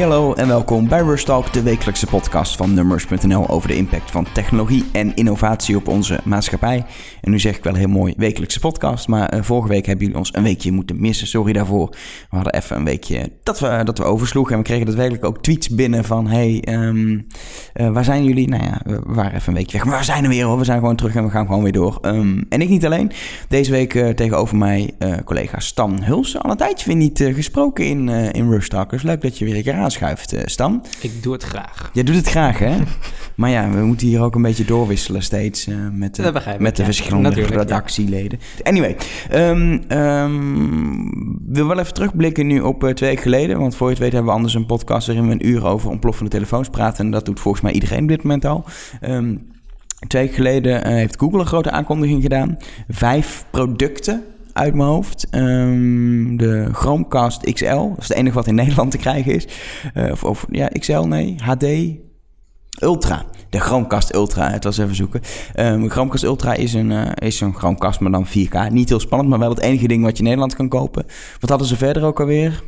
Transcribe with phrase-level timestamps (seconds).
[0.00, 4.26] Hallo en welkom bij Rush Talk, de wekelijkse podcast van Numbers.nl over de impact van
[4.32, 6.84] technologie en innovatie op onze maatschappij.
[7.20, 10.20] En nu zeg ik wel heel mooi wekelijkse podcast, maar uh, vorige week hebben jullie
[10.20, 11.26] ons een weekje moeten missen.
[11.26, 11.88] Sorry daarvoor.
[12.30, 15.42] We hadden even een weekje dat we, dat we oversloegen en we kregen daadwerkelijk ook
[15.42, 17.26] tweets binnen van hey, um,
[17.74, 18.48] uh, waar zijn jullie?
[18.48, 20.58] Nou ja, we waren even een weekje weg, maar we zijn er weer hoor.
[20.58, 21.98] We zijn gewoon terug en we gaan gewoon weer door.
[22.02, 23.12] Um, en ik niet alleen.
[23.48, 24.94] Deze week uh, tegenover mij
[25.24, 26.40] collega Stan Hulsen.
[26.40, 28.90] Al een tijdje weer niet gesproken in, in Rush Talk.
[28.90, 30.84] Dus leuk dat je weer een keer aanschuift, Stan.
[31.00, 31.90] Ik doe het graag.
[31.92, 32.76] Jij doet het graag, hè?
[33.36, 36.82] maar ja, we moeten hier ook een beetje doorwisselen steeds uh, met, de, met de
[36.82, 38.38] ja, verschillende redactieleden.
[38.62, 38.96] Anyway,
[39.32, 43.58] um, um, wil wel even terugblikken nu op uh, twee weken geleden.
[43.58, 45.90] Want voor je het weet hebben we anders een podcast waarin we een uur over
[45.90, 47.04] ontploffende telefoons praten.
[47.04, 48.64] En dat doet volgens mij iedereen op dit moment al.
[49.02, 49.54] Um,
[50.08, 52.56] twee weken geleden heeft Google een grote aankondiging gedaan.
[52.88, 54.24] Vijf producten
[54.56, 55.26] uit mijn hoofd.
[55.30, 57.66] Um, de Chromecast XL.
[57.66, 59.46] Dat is het enige wat in Nederland te krijgen is.
[59.94, 61.34] Uh, of, of, ja, XL, nee.
[61.42, 61.64] HD
[62.82, 63.24] Ultra.
[63.50, 64.50] De Chromecast Ultra.
[64.50, 65.20] Het was even zoeken.
[65.56, 68.70] Um, Chromecast Ultra is een, uh, is een Chromecast, maar dan 4K.
[68.70, 71.06] Niet heel spannend, maar wel het enige ding wat je in Nederland kan kopen.
[71.40, 72.62] Wat hadden ze verder ook alweer?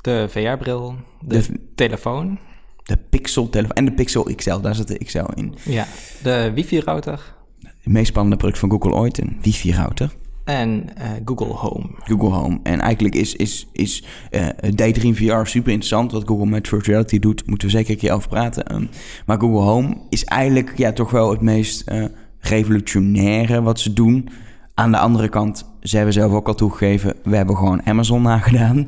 [0.00, 2.38] De VR-bril, de, de telefoon.
[2.82, 5.54] De Pixel telefoon en de Pixel XL, daar zit de XL in.
[5.62, 5.86] Ja,
[6.22, 7.34] de wifi-router.
[7.60, 10.10] Het meest spannende product van Google ooit, een wifi-router
[10.44, 11.86] en uh, Google Home.
[12.04, 12.60] Google Home.
[12.62, 16.12] En eigenlijk is, is, is uh, Daydream VR super interessant.
[16.12, 18.74] Wat Google met Virtual Reality doet, moeten we zeker een keer over praten.
[18.74, 18.88] Um,
[19.26, 22.04] maar Google Home is eigenlijk ja, toch wel het meest uh,
[22.38, 24.28] revolutionaire wat ze doen.
[24.74, 28.86] Aan de andere kant, ze hebben zelf ook al toegegeven, we hebben gewoon Amazon nagedaan.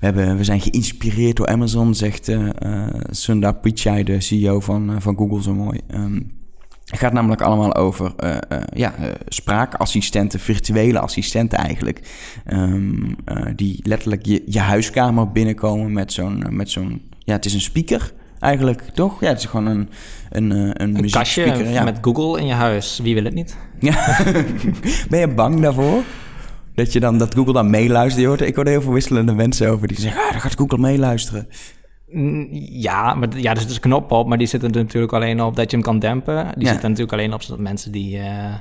[0.00, 2.32] We, hebben, we zijn geïnspireerd door Amazon, zegt
[3.10, 5.80] Sundar Pichai, de CEO van, van Google, zo mooi.
[5.94, 6.37] Um,
[6.88, 12.00] het gaat namelijk allemaal over uh, uh, ja, uh, spraakassistenten, virtuele assistenten eigenlijk.
[12.52, 13.16] Um,
[13.56, 17.02] die letterlijk je, je huiskamer binnenkomen met zo'n, met zo'n...
[17.18, 19.20] Ja, het is een speaker eigenlijk, toch?
[19.20, 19.88] Ja, het is gewoon een...
[20.30, 21.84] Een, een, een kastje ja.
[21.84, 23.00] met Google in je huis.
[23.02, 23.56] Wie wil het niet?
[23.78, 24.22] Ja.
[25.10, 26.02] ben je bang daarvoor?
[26.74, 28.22] Dat, je dan, dat Google dan meeluistert?
[28.22, 30.22] Je hoort, ik hoor heel veel wisselende mensen over die zeggen...
[30.22, 31.48] Ah, dan gaat Google meeluisteren.
[32.70, 35.42] Ja, maar ja, er zit dus een knop op, maar die zit er natuurlijk alleen
[35.42, 36.52] op dat je hem kan dempen.
[36.54, 36.72] Die ja.
[36.72, 38.54] zit er natuurlijk alleen op zodat mensen die, uh,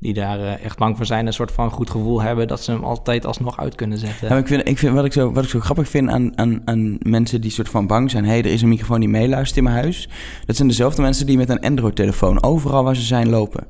[0.00, 2.70] die daar uh, echt bang voor zijn, een soort van goed gevoel hebben dat ze
[2.70, 4.28] hem altijd alsnog uit kunnen zetten.
[4.28, 6.62] Ja, ik vind, ik vind, wat, ik zo, wat ik zo grappig vind aan, aan,
[6.64, 9.56] aan mensen die soort van bang zijn: hé, hey, er is een microfoon die meeluistert
[9.56, 10.08] in mijn huis.
[10.46, 13.66] Dat zijn dezelfde mensen die met een Android-telefoon overal waar ze zijn lopen.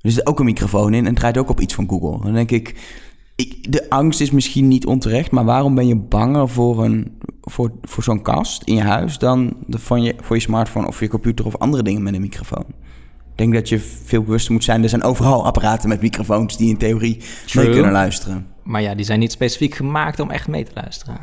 [0.00, 2.22] Er zit ook een microfoon in en draait ook op iets van Google.
[2.22, 2.74] Dan denk ik
[3.36, 7.72] ik, de angst is misschien niet onterecht, maar waarom ben je banger voor, een, voor,
[7.82, 11.08] voor zo'n kast in je huis dan de, van je, voor je smartphone of je
[11.08, 12.64] computer of andere dingen met een microfoon?
[13.32, 14.82] Ik denk dat je veel bewuster moet zijn.
[14.82, 17.64] Er zijn overal apparaten met microfoons die in theorie True.
[17.64, 18.46] mee kunnen luisteren.
[18.62, 21.18] Maar ja, die zijn niet specifiek gemaakt om echt mee te luisteren.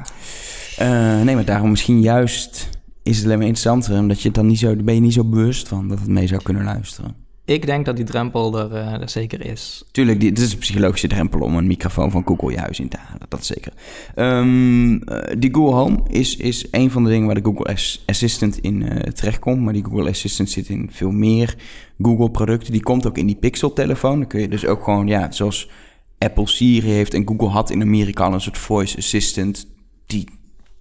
[0.82, 2.70] Uh, nee, maar daarom misschien juist
[3.04, 3.98] is het alleen maar interessanter.
[3.98, 6.42] Omdat je dan niet zo, ben je niet zo bewust van dat het mee zou
[6.42, 7.16] kunnen luisteren.
[7.46, 9.84] Ik denk dat die drempel er, uh, er zeker is.
[9.92, 12.98] Tuurlijk, dit is een psychologische drempel om een microfoon van Google je huis in te
[12.98, 13.26] halen.
[13.30, 13.74] Dat zeker.
[14.16, 15.04] Um,
[15.38, 18.90] die Google Home is, is een van de dingen waar de Google Assistant in uh,
[18.90, 19.62] terechtkomt.
[19.62, 21.56] Maar die Google Assistant zit in veel meer
[22.02, 22.72] Google-producten.
[22.72, 24.20] Die komt ook in die Pixel-telefoon.
[24.20, 25.70] Dan kun je dus ook gewoon, ja, zoals
[26.18, 29.68] Apple Siri heeft en Google had in Amerika al een soort voice assistant.
[30.06, 30.28] Die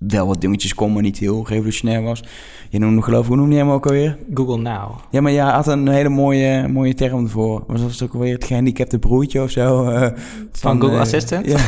[0.08, 2.22] wel wat dingetjes kon, maar niet heel revolutionair was.
[2.68, 4.18] Je noemde geloof hoe noemde je hem ook alweer?
[4.34, 4.90] Google Now.
[5.10, 7.64] Ja, maar ja, had een hele mooie, mooie term ervoor.
[7.66, 9.88] Was dat ook alweer het gehandicapte broertje of zo?
[9.90, 10.14] Uh, van,
[10.52, 11.46] van, Google uh, Assistant?
[11.46, 11.58] Ja.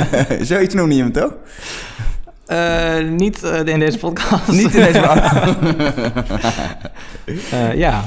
[0.44, 1.32] Zoiets noemde je hem toch?
[2.48, 4.52] Uh, niet in deze podcast.
[4.52, 5.56] niet in deze podcast.
[7.76, 8.04] ja,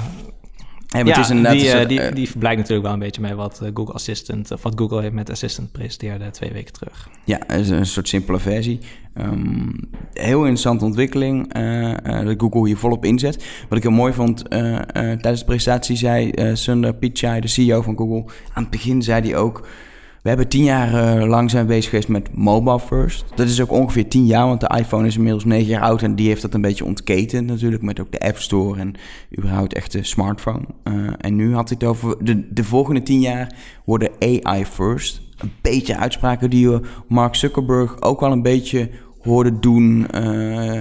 [0.88, 3.94] ja, ja is die, soort, die, die blijkt natuurlijk wel een beetje mee wat Google
[3.94, 7.09] Assistant, of wat Google heeft met Assistant presenteerde twee weken terug.
[7.24, 8.80] Ja, het is een soort simpele versie.
[9.18, 11.96] Um, heel interessante ontwikkeling uh,
[12.26, 13.46] dat Google hier volop inzet.
[13.70, 17.97] Wat ik heel mooi vond, uh, tijdens de presentatie zei Sundar Pichai, de CEO van
[17.97, 19.68] Google, aan het begin zei hij ook...
[20.28, 23.26] We hebben tien jaar lang zijn bezig geweest met mobile first.
[23.35, 26.02] Dat is ook ongeveer tien jaar, want de iPhone is inmiddels negen jaar oud...
[26.02, 28.79] en die heeft dat een beetje ontketen natuurlijk, met ook de App Store...
[28.79, 28.94] en
[29.38, 30.66] überhaupt echt de smartphone.
[31.18, 35.22] en nu had ik het over de, de volgende tien jaar worden AI first...
[35.38, 38.90] Een beetje uitspraken die Mark Zuckerberg ook al een beetje
[39.22, 40.08] hoorde doen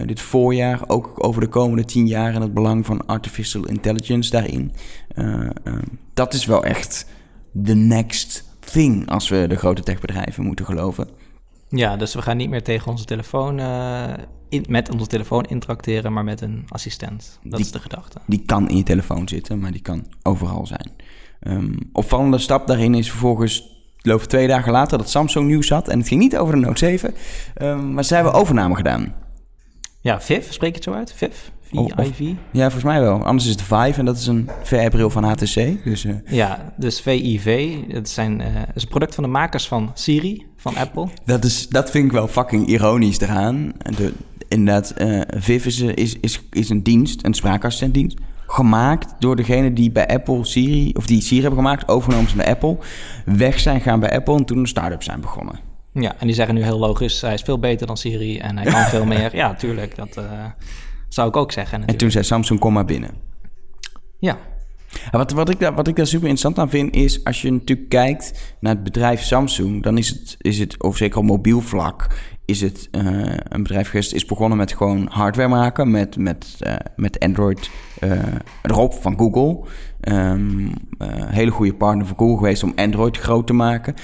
[0.07, 4.73] dit voorjaar, ook over de komende tien jaar en het belang van artificial intelligence daarin.
[6.15, 7.07] Dat is wel echt
[7.53, 11.09] de next thing als we de grote techbedrijven moeten geloven.
[11.69, 13.59] Ja, dus we gaan niet meer tegen onze telefoon,
[14.49, 17.39] in, met onze telefoon interacteren, maar met een assistent.
[17.43, 18.19] Dat die, is de gedachte.
[18.27, 20.91] Die kan in je telefoon zitten, maar die kan overal zijn.
[21.41, 25.89] Um, opvallende stap daarin is vervolgens geloof twee dagen later dat Samsung nieuws had.
[25.89, 27.15] En het ging niet over de Note 7,
[27.63, 29.15] um, maar ze hebben overname gedaan.
[30.01, 31.13] Ja, Viv, spreek je het zo uit?
[31.13, 31.35] Viv?
[31.77, 32.21] V-I-V?
[32.51, 33.25] Ja, volgens mij wel.
[33.25, 35.85] Anders is het Vive en dat is een VR-bril van HTC.
[35.85, 36.15] Dus, uh...
[36.27, 40.77] Ja, dus VIV, het zijn, uh, is een product van de makers van Siri, van
[40.77, 41.09] Apple.
[41.25, 43.73] Dat, is, dat vind ik wel fucking ironisch eraan.
[43.97, 44.13] De,
[44.49, 49.91] inderdaad, uh, Viv is, is, is, is een dienst, een spraakassistentdienst gemaakt door degene die
[49.91, 52.77] bij Apple Siri, of die Siri hebben gemaakt, overgenomen zijn bij Apple,
[53.25, 55.59] weg zijn gaan bij Apple en toen een start-up zijn begonnen.
[55.93, 58.73] Ja, en die zeggen nu heel logisch, hij is veel beter dan Siri en hij
[58.73, 59.37] kan veel meer.
[59.37, 60.25] Ja, tuurlijk, dat uh,
[61.17, 61.81] zou ik ook zeggen.
[61.81, 61.93] Natuurlijk.
[61.93, 63.11] En toen zei Samsung, kom maar binnen.
[64.19, 64.39] Ja.
[65.11, 67.89] Wat, wat, ik daar, wat ik daar super interessant aan vind, is als je natuurlijk
[67.89, 72.07] kijkt naar het bedrijf Samsung, dan is het, is het of zeker op mobiel vlak,
[72.45, 73.03] is het uh,
[73.49, 77.71] een bedrijf geweest, is begonnen met gewoon hardware maken, met, met, uh, met Android
[78.05, 78.13] uh,
[78.63, 79.65] erop van Google.
[80.09, 80.73] Um,
[81.27, 83.95] hele goede partner van Google geweest om Android groot te maken.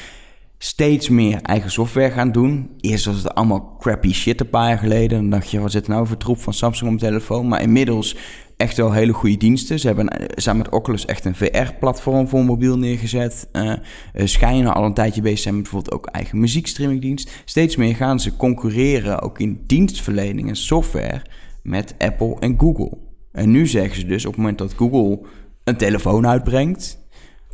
[0.64, 2.70] Steeds meer eigen software gaan doen.
[2.80, 5.20] Eerst was het allemaal crappy shit een paar jaar geleden.
[5.20, 7.48] Dan dacht je, wat zit nou voor troep van Samsung op telefoon?
[7.48, 8.16] Maar inmiddels
[8.56, 9.78] echt wel hele goede diensten.
[9.78, 13.48] Ze hebben samen met Oculus echt een VR-platform voor mobiel neergezet.
[13.52, 13.72] Uh,
[14.14, 17.42] schijnen al een tijdje bezig zijn met bijvoorbeeld ook eigen muziekstreamingdienst.
[17.44, 21.22] Steeds meer gaan ze concurreren, ook in dienstverlening en software,
[21.62, 22.98] met Apple en Google.
[23.32, 25.20] En nu zeggen ze dus op het moment dat Google
[25.64, 27.01] een telefoon uitbrengt,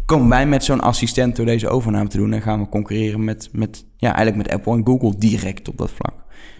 [0.08, 3.48] komen wij met zo'n assistent door deze overname te doen en gaan we concurreren met,
[3.52, 6.14] met, ja, eigenlijk met Apple en Google direct op dat vlak.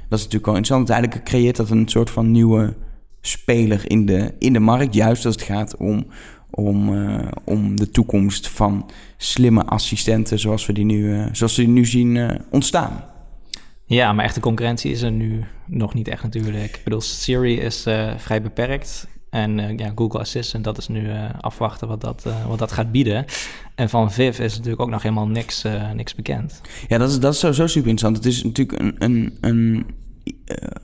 [0.09, 0.91] Dat is natuurlijk wel interessant.
[0.91, 2.77] Eigenlijk creëert dat een soort van nieuwe
[3.21, 6.06] speler in de, in de markt, juist als het gaat om,
[6.50, 11.62] om, uh, om de toekomst van slimme assistenten zoals we die nu, uh, zoals we
[11.62, 13.05] die nu zien uh, ontstaan.
[13.85, 16.77] Ja, maar echte concurrentie is er nu nog niet echt natuurlijk.
[16.77, 17.83] Ik bedoel, Siri is
[18.17, 19.09] vrij beperkt.
[19.31, 21.09] En ja, Google Assistant, dat is nu
[21.41, 23.25] afwachten wat dat, wat dat gaat bieden.
[23.75, 25.65] En van Viv is natuurlijk ook nog helemaal niks,
[25.95, 26.61] niks bekend.
[26.89, 28.25] Ja, dat is, dat is sowieso super interessant.
[28.25, 29.87] Het is natuurlijk een, een, een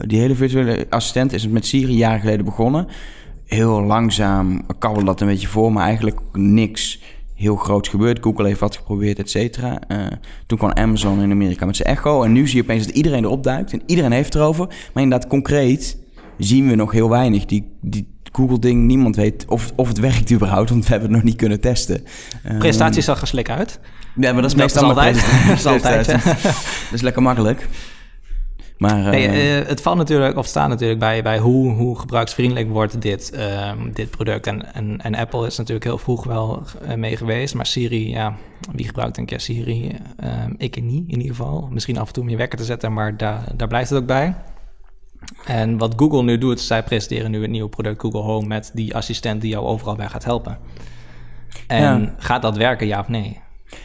[0.06, 2.87] die hele virtuele assistent is met Siri jaren geleden begonnen.
[3.44, 7.02] Heel langzaam kabbelde dat een beetje voor, maar eigenlijk niks
[7.35, 8.23] heel groots gebeurd.
[8.23, 9.81] Google heeft wat geprobeerd, et cetera.
[10.47, 12.23] Toen kwam Amazon in Amerika met zijn Echo.
[12.23, 14.67] En nu zie je opeens dat iedereen erop duikt en iedereen heeft erover.
[14.67, 15.99] Maar inderdaad, concreet
[16.38, 17.44] zien we nog heel weinig.
[17.44, 21.26] Die, die Google-ding, niemand weet of, of het werkt überhaupt, want we hebben het nog
[21.26, 22.04] niet kunnen testen.
[22.58, 23.81] Prestatie zag er slik uit.
[24.16, 25.14] Ja, maar dat is meestal altijd.
[25.48, 26.06] dat is altijd.
[26.44, 27.69] dat is lekker makkelijk.
[28.78, 33.02] Maar, nee, uh, het valt natuurlijk, of staat natuurlijk bij, bij hoe, hoe gebruiksvriendelijk wordt
[33.02, 34.46] dit, uh, dit product.
[34.46, 36.62] En, en, en, Apple is natuurlijk heel vroeg wel
[36.96, 37.54] mee geweest.
[37.54, 38.34] Maar Siri, ja,
[38.72, 39.96] wie gebruikt een keer Siri?
[40.25, 41.69] Uh, ik niet, in ieder geval.
[41.72, 44.06] Misschien af en toe om je wekker te zetten, maar daar, daar blijft het ook
[44.06, 44.34] bij.
[45.44, 48.94] En wat Google nu doet, zij presenteren nu het nieuwe product Google Home met die
[48.94, 50.59] assistent die jou overal bij gaat helpen.
[51.67, 52.15] En ja.
[52.19, 53.41] gaat dat werken, ja of nee?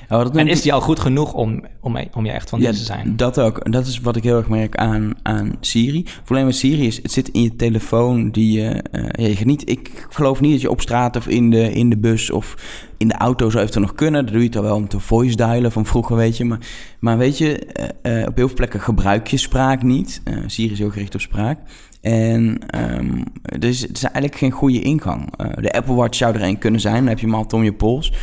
[0.10, 2.74] Oh, dat en is die al goed genoeg om, om, om je echt van dienst
[2.74, 3.16] ja, te zijn?
[3.16, 3.72] Dat ook.
[3.72, 5.98] Dat is wat ik heel erg merk aan, aan Siri.
[5.98, 8.84] Het probleem met Siri is, het zit in je telefoon die je...
[8.92, 11.98] Uh, je geniet, ik geloof niet dat je op straat of in de, in de
[11.98, 12.56] bus of
[12.98, 14.24] in de auto zou even nog kunnen.
[14.24, 16.46] Dan doe je het al wel om te voice dialen van vroeger, weet je.
[16.46, 16.60] Maar,
[17.00, 17.68] maar weet je,
[18.04, 20.22] uh, uh, op heel veel plekken gebruik je spraak niet.
[20.46, 21.60] Siri is heel gericht op spraak.
[22.02, 22.60] En
[23.00, 23.24] um,
[23.60, 25.34] dus het is eigenlijk geen goede ingang.
[25.42, 26.96] Uh, de Apple Watch zou er een kunnen zijn.
[26.96, 28.14] Dan heb je hem altijd om je pols.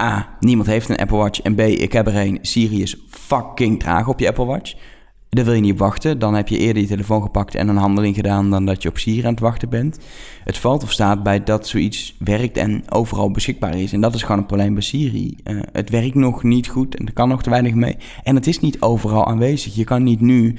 [0.00, 1.40] A, niemand heeft een Apple Watch.
[1.40, 2.38] En B, ik heb er een.
[2.42, 4.74] Siri is fucking traag op je Apple Watch.
[5.28, 6.18] Daar wil je niet wachten.
[6.18, 8.98] Dan heb je eerder je telefoon gepakt en een handeling gedaan dan dat je op
[8.98, 9.98] Siri aan het wachten bent.
[10.44, 13.92] Het valt of staat bij dat zoiets werkt en overal beschikbaar is.
[13.92, 15.36] En dat is gewoon een probleem bij Siri.
[15.44, 17.96] Uh, het werkt nog niet goed en er kan nog te weinig mee.
[18.22, 19.74] En het is niet overal aanwezig.
[19.74, 20.54] Je kan niet nu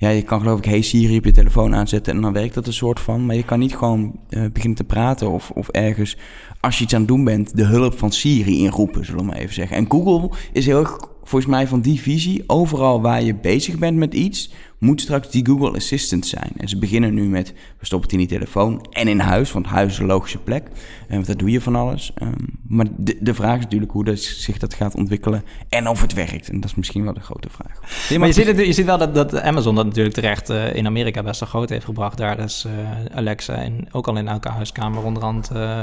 [0.00, 2.66] ja, je kan geloof ik Hey Siri op je telefoon aanzetten en dan werkt dat
[2.66, 3.26] een soort van.
[3.26, 6.16] Maar je kan niet gewoon uh, beginnen te praten of, of ergens,
[6.60, 9.36] als je iets aan het doen bent, de hulp van Siri inroepen, zullen we maar
[9.36, 9.76] even zeggen.
[9.76, 12.44] En Google is heel erg, volgens mij, van die visie.
[12.46, 16.52] Overal waar je bezig bent met iets, moet straks die Google Assistant zijn.
[16.56, 19.66] En ze beginnen nu met, we stoppen het in die telefoon en in huis, want
[19.66, 20.68] huis is een logische plek.
[21.08, 22.12] Want daar doe je van alles.
[22.22, 22.34] Um,
[22.68, 26.12] maar de, de vraag is natuurlijk hoe dat zich dat gaat ontwikkelen en of het
[26.12, 26.48] werkt.
[26.48, 27.80] En dat is misschien wel de grote vraag.
[28.18, 31.22] Maar je ziet, je ziet wel dat, dat Amazon dat natuurlijk terecht uh, in Amerika
[31.22, 32.16] best wel groot heeft gebracht.
[32.16, 35.50] Daar is uh, Alexa en ook al in elke huiskamer onderhand...
[35.52, 35.80] Uh,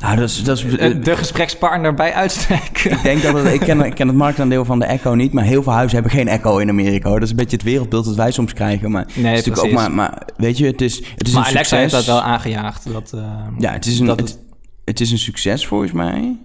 [0.00, 0.64] nou, dat is, dat is,
[1.02, 2.78] de gesprekspartner bij uitstek.
[2.84, 5.44] Ik denk dat het, ik, ken, ik ken het marktaandeel van de Echo niet, maar
[5.44, 7.08] heel veel huizen hebben geen Echo in Amerika.
[7.08, 7.18] Hoor.
[7.18, 8.90] Dat is een beetje het wereldbeeld dat wij soms krijgen.
[8.90, 11.42] Maar nee, het is natuurlijk ook maar, maar weet je, het is, het is maar
[11.42, 11.80] een Alexa succes.
[11.80, 12.92] heeft dat wel aangejaagd.
[12.92, 13.20] Dat, uh,
[13.58, 14.38] ja, het is een, dat het,
[14.84, 16.36] het is een succes volgens mij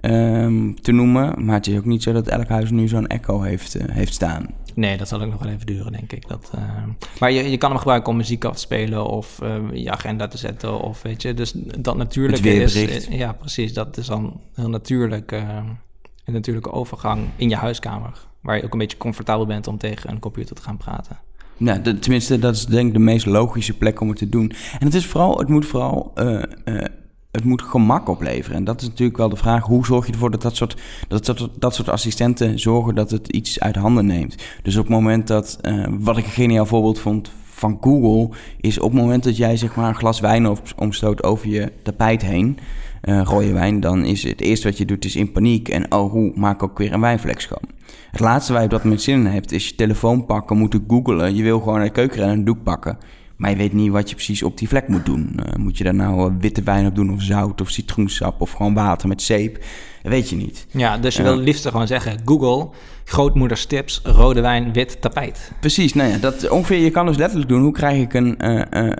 [0.00, 1.44] um, te noemen.
[1.44, 4.14] Maar het is ook niet zo dat elk huis nu zo'n Echo heeft, uh, heeft
[4.14, 4.46] staan.
[4.74, 6.28] Nee, dat zal ook nog wel even duren, denk ik.
[6.28, 6.60] Dat, uh,
[7.20, 10.28] maar je, je kan hem gebruiken om muziek af te spelen of uh, je agenda
[10.28, 11.34] te zetten of weet je.
[11.34, 13.06] Dus dat natuurlijk is...
[13.10, 13.72] Ja, precies.
[13.72, 15.32] Dat is dan heel natuurlijk,
[16.24, 18.26] een natuurlijke overgang in je huiskamer.
[18.40, 21.18] Waar je ook een beetje comfortabel bent om tegen een computer te gaan praten.
[21.56, 24.52] Nou, de, tenminste, dat is denk ik de meest logische plek om het te doen.
[24.78, 26.84] En het is vooral, het moet vooral, uh, uh,
[27.30, 28.56] het moet gemak opleveren.
[28.56, 30.76] En dat is natuurlijk wel de vraag, hoe zorg je ervoor dat dat soort,
[31.08, 34.36] dat, dat, dat soort assistenten zorgen dat het iets uit handen neemt.
[34.62, 38.78] Dus op het moment dat, uh, wat ik een geniaal voorbeeld vond van Google, is
[38.78, 42.58] op het moment dat jij zeg maar een glas wijn omstoot over je tapijt heen,
[43.04, 46.10] uh, rode wijn, dan is het eerste wat je doet is in paniek en oh,
[46.10, 47.76] hoe maak ik ook weer een wijnvlek schoon.
[48.10, 51.34] Het laatste waar je dat moment zin in hebt, is je telefoon pakken, moeten googlen.
[51.34, 52.98] Je wil gewoon naar de keuken en een doek pakken.
[53.38, 55.32] Maar je weet niet wat je precies op die vlek moet doen.
[55.36, 58.74] Uh, moet je daar nou witte wijn op doen, of zout, of citroensap, of gewoon
[58.74, 59.54] water met zeep?
[60.02, 60.66] Dat weet je niet.
[60.70, 62.68] Ja, dus je wil het liefst gewoon zeggen: Google,
[63.04, 65.52] grootmoeders tips, rode wijn, wit tapijt.
[65.60, 68.34] Precies, nou ja, dat ongeveer, je kan dus letterlijk doen: hoe krijg ik een,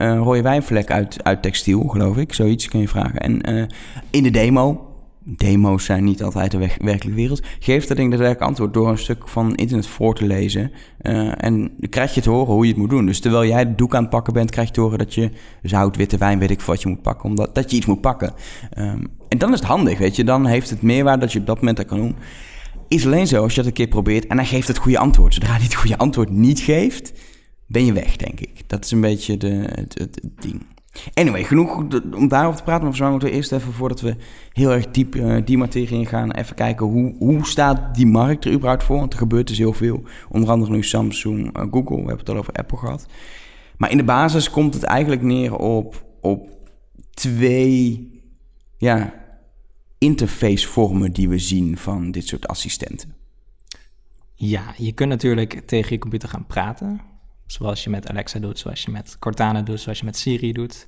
[0.04, 2.34] een rode wijnvlek uit, uit textiel, geloof ik?
[2.34, 3.20] Zoiets kun je vragen.
[3.20, 3.68] En
[4.10, 4.87] in de demo,
[5.36, 7.42] demo's zijn niet altijd de werkelijke wereld.
[7.58, 10.70] Geef dat ding daadwerkelijk antwoord door een stuk van internet voor te lezen.
[11.02, 13.06] Uh, en dan krijg je te horen hoe je het moet doen.
[13.06, 15.30] Dus terwijl jij de doek aan het pakken bent, krijg je te horen dat je
[15.62, 17.28] zout, witte wijn, weet ik wat je moet pakken.
[17.28, 18.32] Omdat dat je iets moet pakken.
[18.78, 20.24] Um, en dan is het handig, weet je.
[20.24, 22.16] Dan heeft het meerwaarde dat je op dat moment dat kan doen.
[22.88, 25.34] Is alleen zo als je dat een keer probeert en dan geeft het goede antwoord.
[25.34, 27.12] Zodra hij het goede antwoord niet geeft,
[27.66, 28.62] ben je weg, denk ik.
[28.66, 30.62] Dat is een beetje de, het, het, het ding.
[31.14, 31.76] Anyway, genoeg
[32.14, 32.84] om daarover te praten.
[32.84, 34.16] Maar volgens moeten we eerst even, voordat we
[34.52, 38.44] heel erg diep uh, die materie in gaan, even kijken hoe, hoe staat die markt
[38.44, 38.96] er überhaupt voor?
[38.96, 40.02] Want er gebeurt dus heel veel.
[40.28, 43.06] Onder andere nu Samsung, uh, Google, we hebben het al over Apple gehad.
[43.76, 46.48] Maar in de basis komt het eigenlijk neer op, op
[47.10, 48.10] twee
[48.76, 49.14] ja,
[49.98, 53.14] interfacevormen die we zien van dit soort assistenten.
[54.34, 57.00] Ja, je kunt natuurlijk tegen je computer gaan praten.
[57.48, 60.86] Zoals je met Alexa doet, zoals je met Cortana doet, zoals je met Siri doet.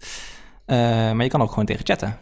[0.67, 0.77] Uh,
[1.13, 2.19] maar je kan ook gewoon tegen chatten.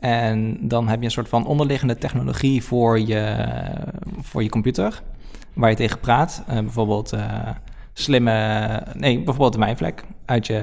[0.00, 3.46] En dan heb je een soort van onderliggende technologie voor je,
[4.20, 5.02] voor je computer,
[5.52, 6.42] waar je tegen praat.
[6.48, 7.48] Uh, bijvoorbeeld uh,
[7.92, 10.62] slimme, nee, bijvoorbeeld de mijnvlek uit je,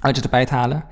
[0.00, 0.84] uit je tapijt halen.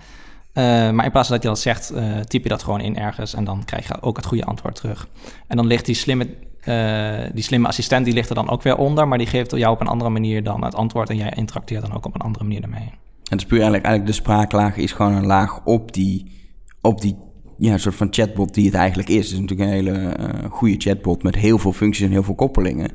[0.95, 1.93] maar in plaats van dat je dat zegt,
[2.29, 5.09] typ je dat gewoon in ergens en dan krijg je ook het goede antwoord terug.
[5.47, 6.29] En dan ligt die slimme
[6.69, 9.73] uh, die slimme assistent die ligt er dan ook weer onder, maar die geeft jou
[9.75, 12.45] op een andere manier dan het antwoord en jij interacteert dan ook op een andere
[12.45, 12.91] manier ermee.
[13.33, 16.33] En het is puur eigenlijk, eigenlijk de spraaklaag is gewoon een laag op die,
[16.81, 17.17] op die
[17.59, 19.31] ja, soort van chatbot die het eigenlijk is.
[19.31, 22.35] Het is natuurlijk een hele uh, goede chatbot met heel veel functies en heel veel
[22.35, 22.91] koppelingen.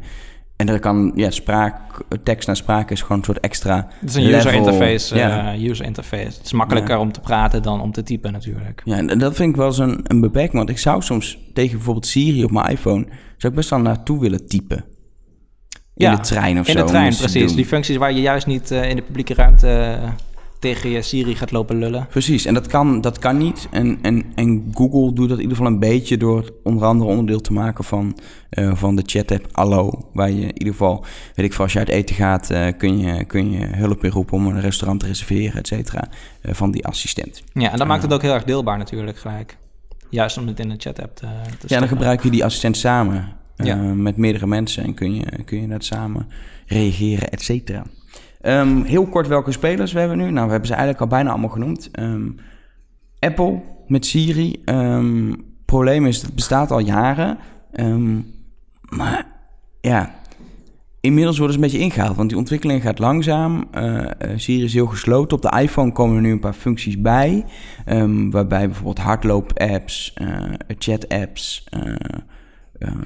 [0.58, 1.76] En er kan, ja, spraak,
[2.24, 3.88] tekst naar spraak is gewoon een soort extra.
[4.00, 5.16] Het is een user interface.
[5.16, 5.56] Ja.
[5.56, 6.38] Uh, user interface.
[6.38, 7.02] Het is makkelijker ja.
[7.02, 8.82] om te praten dan om te typen, natuurlijk.
[8.86, 10.54] Ja, en dat vind ik wel eens een, een beperking.
[10.54, 13.06] Want ik zou soms tegen bijvoorbeeld Siri op mijn iPhone.
[13.38, 14.78] zou ik best wel naartoe willen typen.
[14.78, 16.80] In ja, de trein of in zo.
[16.80, 17.56] In de trein, precies.
[17.56, 19.98] Die functies waar je juist niet uh, in de publieke ruimte.
[20.02, 20.10] Uh,
[20.60, 22.08] tegen je Siri gaat lopen lullen.
[22.10, 23.68] Precies, en dat kan, dat kan niet.
[23.72, 27.42] En, en, en Google doet dat in ieder geval een beetje door onder andere onderdeel
[27.42, 28.18] te maken van,
[28.52, 30.10] uh, van de chat-app Allo.
[30.14, 32.98] Waar je in ieder geval, weet ik veel, als je uit eten gaat, uh, kun,
[32.98, 36.08] je, kun je hulp inroepen om een restaurant te reserveren, et cetera,
[36.42, 37.44] uh, van die assistent.
[37.54, 39.58] Ja, en dat maakt het ook heel erg deelbaar natuurlijk gelijk.
[40.10, 41.28] Juist om het in de chat-app te,
[41.60, 43.76] te Ja, dan gebruik je die assistent samen ja.
[43.76, 46.28] met meerdere mensen en kun je, kun je net samen
[46.66, 47.84] reageren, et cetera.
[48.48, 50.32] Um, heel kort welke spelers we hebben nu.
[50.32, 51.90] Nou, we hebben ze eigenlijk al bijna allemaal genoemd.
[52.00, 52.36] Um,
[53.20, 54.62] Apple met Siri.
[54.66, 57.38] Um, probleem is, het bestaat al jaren.
[58.82, 59.28] maar
[59.82, 60.16] ja,
[61.02, 62.16] inmiddels worden ze een beetje ingehaald.
[62.16, 63.68] Want die ontwikkeling gaat langzaam.
[63.76, 65.38] Uh, Siri is heel gesloten.
[65.38, 67.46] Op de iPhone komen er nu een paar functies bij.
[68.30, 71.64] waarbij bijvoorbeeld hardloop-apps, uh, chat-apps...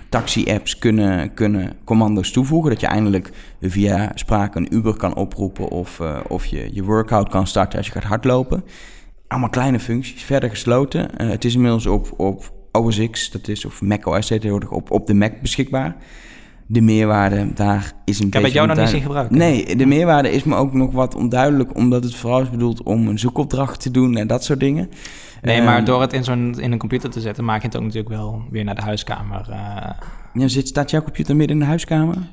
[0.09, 2.71] taxi-apps kunnen, kunnen commando's toevoegen.
[2.71, 7.29] Dat je eindelijk via spraak een Uber kan oproepen of, uh, of je je workout
[7.29, 8.63] kan starten als je gaat hardlopen.
[9.27, 11.09] Allemaal kleine functies, verder gesloten.
[11.17, 14.91] Uh, het is inmiddels op, op OS X, dat is, of Mac OS tegenwoordig, op,
[14.91, 15.95] op de Mac beschikbaar.
[16.67, 19.37] De meerwaarde daar is een Ik heb het jou nog niet zien gebruiken.
[19.37, 23.07] Nee, de meerwaarde is me ook nog wat onduidelijk, omdat het vooral is bedoeld om
[23.07, 24.89] een zoekopdracht te doen en dat soort dingen.
[25.41, 27.83] Nee, maar door het in, zo'n, in een computer te zetten, maak je het ook
[27.83, 29.47] natuurlijk wel weer naar de huiskamer.
[29.49, 29.89] Uh...
[30.33, 32.15] Ja, zit, staat jouw computer midden in de huiskamer?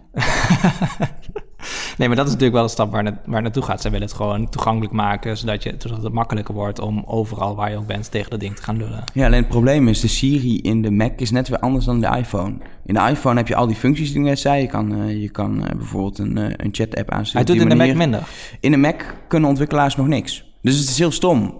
[1.99, 3.83] nee, maar dat is natuurlijk wel de stap waar, na, waar naartoe gaat.
[3.83, 7.71] Ze willen het gewoon toegankelijk maken, zodat, je, zodat het makkelijker wordt om overal waar
[7.71, 9.05] je ook bent tegen dat ding te gaan lullen.
[9.15, 12.01] Ja, alleen het probleem is, de Siri in de Mac is net weer anders dan
[12.01, 12.57] de iPhone.
[12.85, 14.61] In de iPhone heb je al die functies die ik net zei.
[14.61, 17.47] Je kan, uh, je kan uh, bijvoorbeeld een, een chat-app aansturen.
[17.47, 18.29] Hij doet in de Mac minder.
[18.61, 20.48] In de Mac kunnen ontwikkelaars nog niks.
[20.63, 21.55] Dus het is heel stom.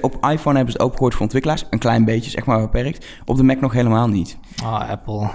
[0.00, 1.64] Op iPhone hebben ze het opengegooid voor ontwikkelaars.
[1.70, 3.06] Een klein beetje, zeg maar beperkt.
[3.24, 4.38] Op de Mac nog helemaal niet.
[4.62, 5.30] Oh, Apple.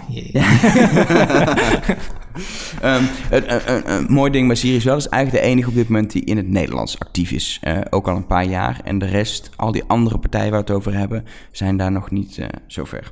[2.84, 4.98] um, een, een, een, mooi ding bij Siri is wel...
[4.98, 7.62] is eigenlijk de enige op dit moment die in het Nederlands actief is.
[7.64, 8.82] Uh, ook al een paar jaar.
[8.84, 11.26] En de rest, al die andere partijen waar we het over hebben...
[11.52, 13.12] zijn daar nog niet uh, zo ver.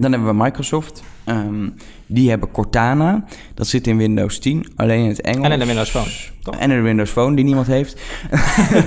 [0.00, 1.02] Dan hebben we Microsoft.
[1.24, 1.68] Ehm,
[2.06, 3.24] die hebben Cortana.
[3.54, 5.44] Dat zit in Windows 10, alleen in het Engels.
[5.46, 6.10] En in de Windows Phone.
[6.42, 6.56] Toch?
[6.56, 8.00] En in de Windows Phone, die niemand heeft.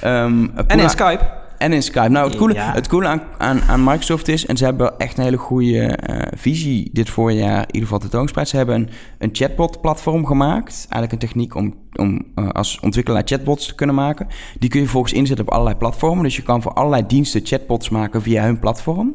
[0.00, 1.30] Ehm, En in Skype.
[1.58, 2.08] en in Skype.
[2.08, 2.72] Nou, het coole, Ja.
[2.72, 6.26] het coole aan, aan, aan Microsoft is, en ze hebben echt een hele goede eh,
[6.36, 8.48] visie dit voorjaar, in ieder geval tentoonspreid.
[8.48, 8.88] Ze hebben een,
[9.18, 10.86] een chatbot-platform gemaakt.
[10.88, 14.26] Eigenlijk een techniek om, om eh, als ontwikkelaar chatbots te kunnen maken.
[14.58, 16.24] Die kun je volgens inzetten op allerlei platformen.
[16.24, 19.14] Dus je kan voor allerlei diensten chatbots maken via hun platform.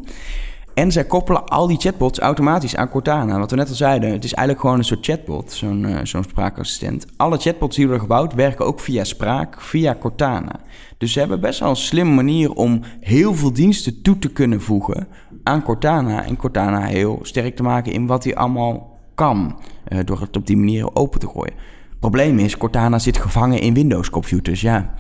[0.75, 3.39] En zij koppelen al die chatbots automatisch aan Cortana.
[3.39, 6.24] Wat we net al zeiden, het is eigenlijk gewoon een soort chatbot, zo'n eh, zo'n
[6.24, 7.05] spraakassistent.
[7.17, 10.60] Alle chatbots die worden gebouwd werken ook via spraak, via Cortana.
[10.98, 14.62] Dus ze hebben best wel een slimme manier om heel veel diensten toe te kunnen
[14.62, 15.08] voegen
[15.44, 16.24] aan Cortana.
[16.25, 20.48] En Cortana heel sterk te maken in wat hij allemaal kan, eh, door het op
[20.48, 21.53] die manier open te gooien.
[22.00, 24.94] Probleem is, Cortana zit gevangen in Windows-computers, ja.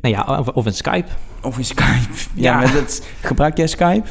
[0.00, 1.08] Nou ja, of, of in Skype.
[1.42, 2.08] Of in Skype.
[2.34, 2.54] Ja, Ja.
[2.56, 4.08] maar dat, gebruik jij Skype?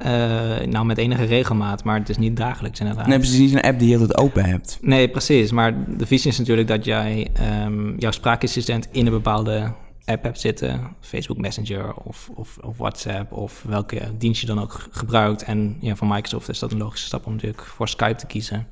[0.00, 3.06] Eh, nou, met enige regelmaat, maar het is niet dagelijks inderdaad.
[3.06, 4.78] Nee, precies niet een app die je altijd open hebt.
[4.80, 5.50] Nee, precies.
[5.50, 9.72] Maar de visie is natuurlijk dat jij ehm, jouw spraakassistent in een bepaalde
[10.04, 10.80] app hebt zitten.
[11.00, 15.42] Facebook Messenger of, of, of WhatsApp of welke dienst je dan ook gebruikt.
[15.42, 18.66] En ja, van Microsoft is dat een logische stap om natuurlijk voor Skype te kiezen.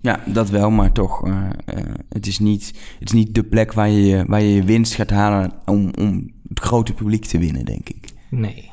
[0.00, 2.66] Ja, dat wel, maar toch, eh, eh, het, is niet,
[2.98, 6.30] het is niet de plek waar je waar je, je winst gaat halen om, om
[6.48, 8.08] het grote publiek te winnen, denk ik.
[8.30, 8.69] Nee.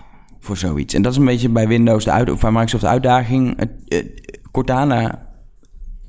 [0.47, 0.93] Voor zoiets.
[0.93, 3.59] En dat is een beetje bij Windows, de uit, bij Microsoft de uitdaging.
[3.87, 4.05] Eh,
[4.51, 5.27] Cortana,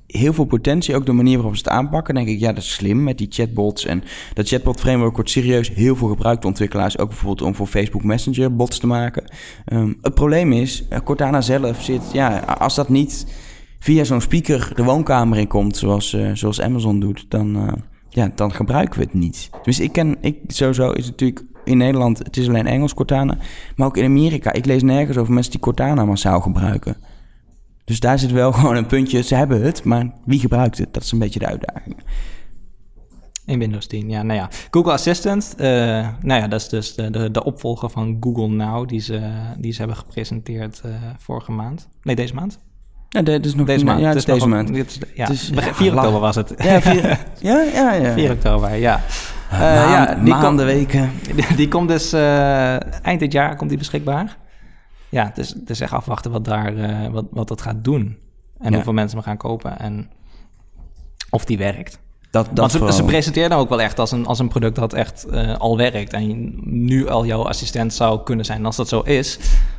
[0.07, 2.15] heel veel potentie, ook de manier waarop ze het aanpakken.
[2.15, 3.85] denk ik, ja, dat is slim met die chatbots.
[3.85, 4.03] En
[4.35, 6.99] dat chatbot framework wordt serieus heel veel gebruikt door ontwikkelaars.
[6.99, 9.25] Ook bijvoorbeeld om voor Facebook Messenger bots te maken.
[9.65, 13.27] Ehm, het probleem is, eh, Cortana zelf zit, ja, als dat niet
[13.79, 17.79] via zo'n speaker de woonkamer in komt, zoals, eh, zoals Amazon doet, dan,
[18.09, 19.51] ja, dan gebruiken we het niet.
[19.63, 23.39] Dus ik ken, ik, sowieso is het natuurlijk in Nederland, het is alleen Engels Cortana,
[23.77, 24.53] maar ook in Amerika.
[24.53, 26.97] Ik lees nergens over mensen die Cortana massaal gebruiken.
[27.85, 30.95] Dus daar zit wel gewoon een puntje, ze hebben het, maar wie gebruikt het?
[30.95, 31.97] Dat is een beetje de uitdaging.
[33.47, 34.23] In Windows 10, ja.
[34.23, 35.67] Nou ja, Google Assistant, eh,
[36.21, 39.73] nou ja, dat is dus de, de, de opvolger van Google Now, die ze, die
[39.73, 41.89] ze hebben gepresenteerd eh, vorige maand.
[42.03, 42.59] Nee, deze maand.
[43.09, 44.01] Ja, dit is nog Deze maand.
[44.01, 44.75] Ja, het is deze maand.
[44.75, 45.35] dit ja, ja,
[45.75, 45.99] 4 lang.
[45.99, 46.55] oktober was het.
[46.59, 47.03] Ja, vier,
[47.41, 48.13] ja, ja, ja.
[48.13, 49.01] 4 oktober, ja.
[49.51, 51.11] Maand- ja, die maanden, weken.
[51.35, 54.37] Die, die komt dus eh, eind dit jaar komt die beschikbaar.
[55.09, 58.17] Ja, het is echt afwachten wat, daar, eh, wat, wat dat gaat doen.
[58.59, 58.75] En Ja.
[58.75, 60.11] hoeveel mensen hem gaan kopen en
[61.31, 61.99] of die werkt.
[62.31, 62.97] Dat, dat Want ze, vooral.
[62.97, 65.27] ze presenteren hem ook wel echt als een, als een product dat echt
[65.59, 66.13] al werkt.
[66.13, 68.59] En nu al jouw assistent zou kunnen zijn.
[68.59, 69.39] En als dat zo is,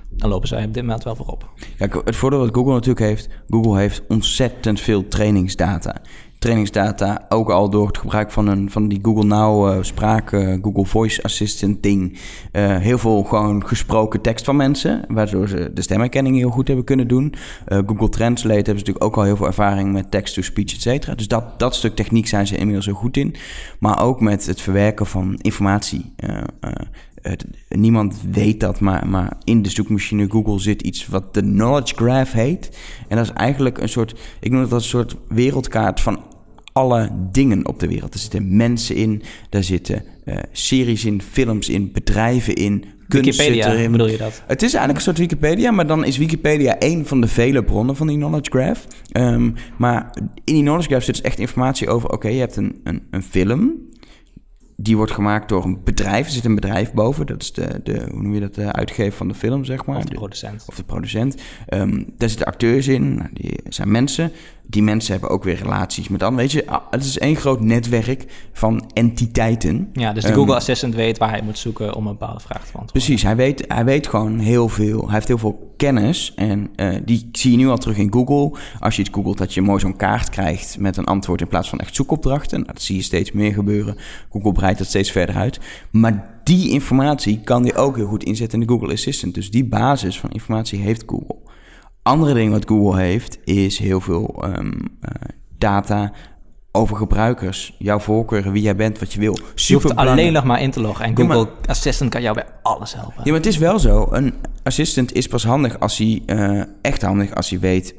[0.09, 1.49] dan lopen zij op dit moment wel voorop.
[1.77, 6.01] Kijk, het voordeel wat Google natuurlijk heeft, Google heeft ontzettend veel trainingsdata.
[6.39, 10.57] Trainingsdata, ook al door het gebruik van, een, van die Google Now eh, spraak, eh,
[10.61, 12.19] Google Voice Assistant ding.
[12.51, 16.85] Eh, heel veel gewoon gesproken tekst van mensen, waardoor ze de stemherkenning heel goed hebben
[16.85, 17.33] kunnen doen.
[17.65, 21.15] Google Translate hebben ze natuurlijk ook al heel veel ervaring met text-to-speech, et cetera.
[21.15, 23.35] Dus dat, dat stuk techniek zijn ze inmiddels heel goed in.
[23.79, 26.13] Maar ook met het verwerken van informatie.
[27.79, 32.31] Niemand weet dat, maar, maar in de zoekmachine Google zit iets wat de Knowledge Graph
[32.31, 32.77] heet.
[33.07, 36.19] En dat is eigenlijk een soort, ik noem het als een soort wereldkaart van
[36.73, 38.13] alle dingen op de wereld.
[38.13, 43.73] Er zitten mensen in, daar zitten eh, series in, films in, bedrijven in, kunst Wikipedia,
[43.73, 43.91] erin.
[43.91, 44.43] bedoel je dat?
[44.47, 47.95] Het is eigenlijk een soort Wikipedia, maar dan is Wikipedia één van de vele bronnen
[47.95, 48.85] van die knowledge graph.
[49.11, 50.13] Ehm, maar
[50.43, 53.23] in die knowledge graph zit dus echt informatie over, oké, je hebt een, een, een
[53.23, 53.73] film,
[54.81, 56.25] die wordt gemaakt door een bedrijf.
[56.25, 59.17] Er zit een bedrijf boven, dat is de, de hoe noem je dat, de uitgever
[59.17, 59.97] van de film, zeg maar.
[59.97, 60.65] Of de De- producent.
[60.67, 61.41] of de producent.
[61.65, 64.31] Ehm, daar zitten acteurs in, nou, die zijn mensen.
[64.69, 66.35] Die mensen hebben ook weer relaties met dan.
[66.35, 69.89] Weet je, ah, het is één groot netwerk van entiteiten.
[69.93, 72.65] Ja, dus de Ehm, Google Assistant weet waar hij moet zoeken om een bepaalde vraag
[72.65, 72.91] te beantwoorden.
[72.91, 75.05] Precies, hij weet, hij weet gewoon heel veel.
[75.05, 76.33] Hij heeft heel veel kennis.
[76.35, 78.59] En eh, die zie je nu al terug in Google.
[78.79, 81.69] Als je iets googelt, dat je mooi zo'n kaart krijgt met een antwoord in plaats
[81.69, 82.59] van echt zoekopdrachten.
[82.59, 83.97] Nou, dat zie je steeds meer gebeuren.
[84.29, 85.59] Google breidt dat steeds verder uit.
[85.91, 89.33] Maar die informatie kan hij ook heel goed inzetten in de Google Assistant.
[89.33, 91.35] Dus die basis van informatie heeft Google.
[92.09, 95.11] Andere ding wat Google heeft, is heel veel ehm, eh,
[95.57, 96.11] data
[96.71, 97.75] over gebruikers.
[97.79, 99.37] Jouw voorkeuren, wie jij bent, wat je wil.
[99.55, 101.05] Je hoeft alleen nog maar in te loggen.
[101.05, 103.13] En Ja, maar- Google Assistant kan jou bij alles helpen.
[103.17, 104.07] Ja, maar het is wel zo.
[104.11, 106.21] Een assistant is pas handig als hij...
[106.25, 107.95] eh, echt handig als hij weet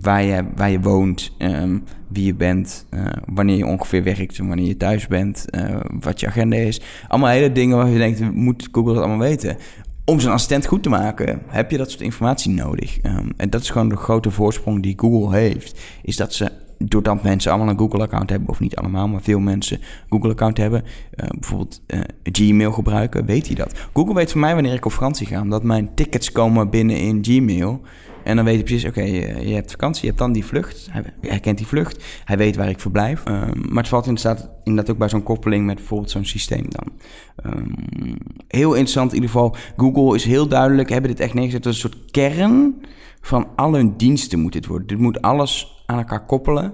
[0.00, 4.46] waar je, waar je woont, ehm, wie je bent, eh, wanneer je ongeveer werkt en
[4.48, 5.44] wanneer je thuis bent,
[6.00, 6.80] wat je agenda is.
[7.08, 9.56] Allemaal hele dingen waar je denkt, moet Google dat allemaal weten?
[10.06, 12.98] Om zijn assistent goed te maken, heb je dat soort informatie nodig.
[13.00, 15.80] Ehm, en dat is gewoon de grote voorsprong die Google heeft.
[16.02, 19.80] Is dat ze doordat mensen allemaal een Google-account hebben, of niet allemaal, maar veel mensen
[20.08, 23.78] Google-account hebben, uh, bijvoorbeeld uh, Gmail gebruiken, weet hij dat.
[23.92, 27.24] Google weet van mij wanneer ik op vakantie ga, omdat mijn tickets komen binnen in
[27.24, 27.80] Gmail.
[28.24, 30.88] En dan weet hij precies, oké, je, hebt vakantie, je hebt dan die vlucht.
[30.90, 33.22] Hij herkent die vlucht, hij weet waar ik verblijf.
[33.28, 33.34] Um,
[33.68, 36.92] maar het valt inderdaad, inderdaad ook bij zo'n koppeling met bijvoorbeeld zo'n systeem dan.
[37.46, 37.74] Um,
[38.48, 39.56] heel interessant in ieder geval.
[39.76, 42.74] Google is heel duidelijk, hebben dit echt neergezet als een soort kern
[43.20, 44.86] van al hun diensten moet dit worden.
[44.86, 46.72] Dit moet alles aan elkaar koppelen.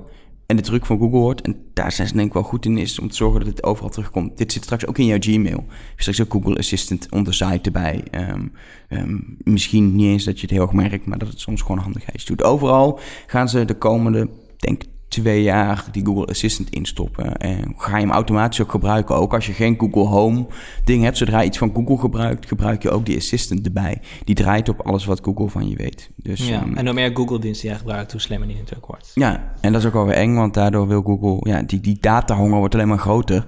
[0.50, 2.78] En de truc van Google wordt, en daar zijn ze denk ik wel goed in,
[2.78, 4.38] is om te zorgen dat het overal terugkomt.
[4.38, 5.64] Dit zit straks ook in jouw Gmail.
[5.96, 8.04] Straks ook Google Assistant on the site erbij.
[8.10, 8.52] Um,
[8.88, 11.78] um, misschien niet eens dat je het heel erg merkt, maar dat het soms gewoon
[11.78, 12.42] handigheid doet.
[12.42, 17.36] Overal gaan ze de komende, denk twee jaar die Google Assistant instoppen.
[17.36, 19.16] En ga je hem automatisch ook gebruiken.
[19.16, 20.46] Ook als je geen Google Home
[20.84, 24.00] ding hebt, zodra je iets van Google gebruikt, gebruik je ook die Assistant erbij.
[24.24, 26.10] Die draait op alles wat Google van je weet.
[26.16, 29.10] Dus, ja, um, en hoe meer Google-diensten jij gebruikt, hoe slimmer die natuurlijk wordt.
[29.14, 31.98] Ja, en dat is ook wel weer eng, want daardoor wil Google, ja, die, die
[32.00, 33.46] datahonger wordt alleen maar groter.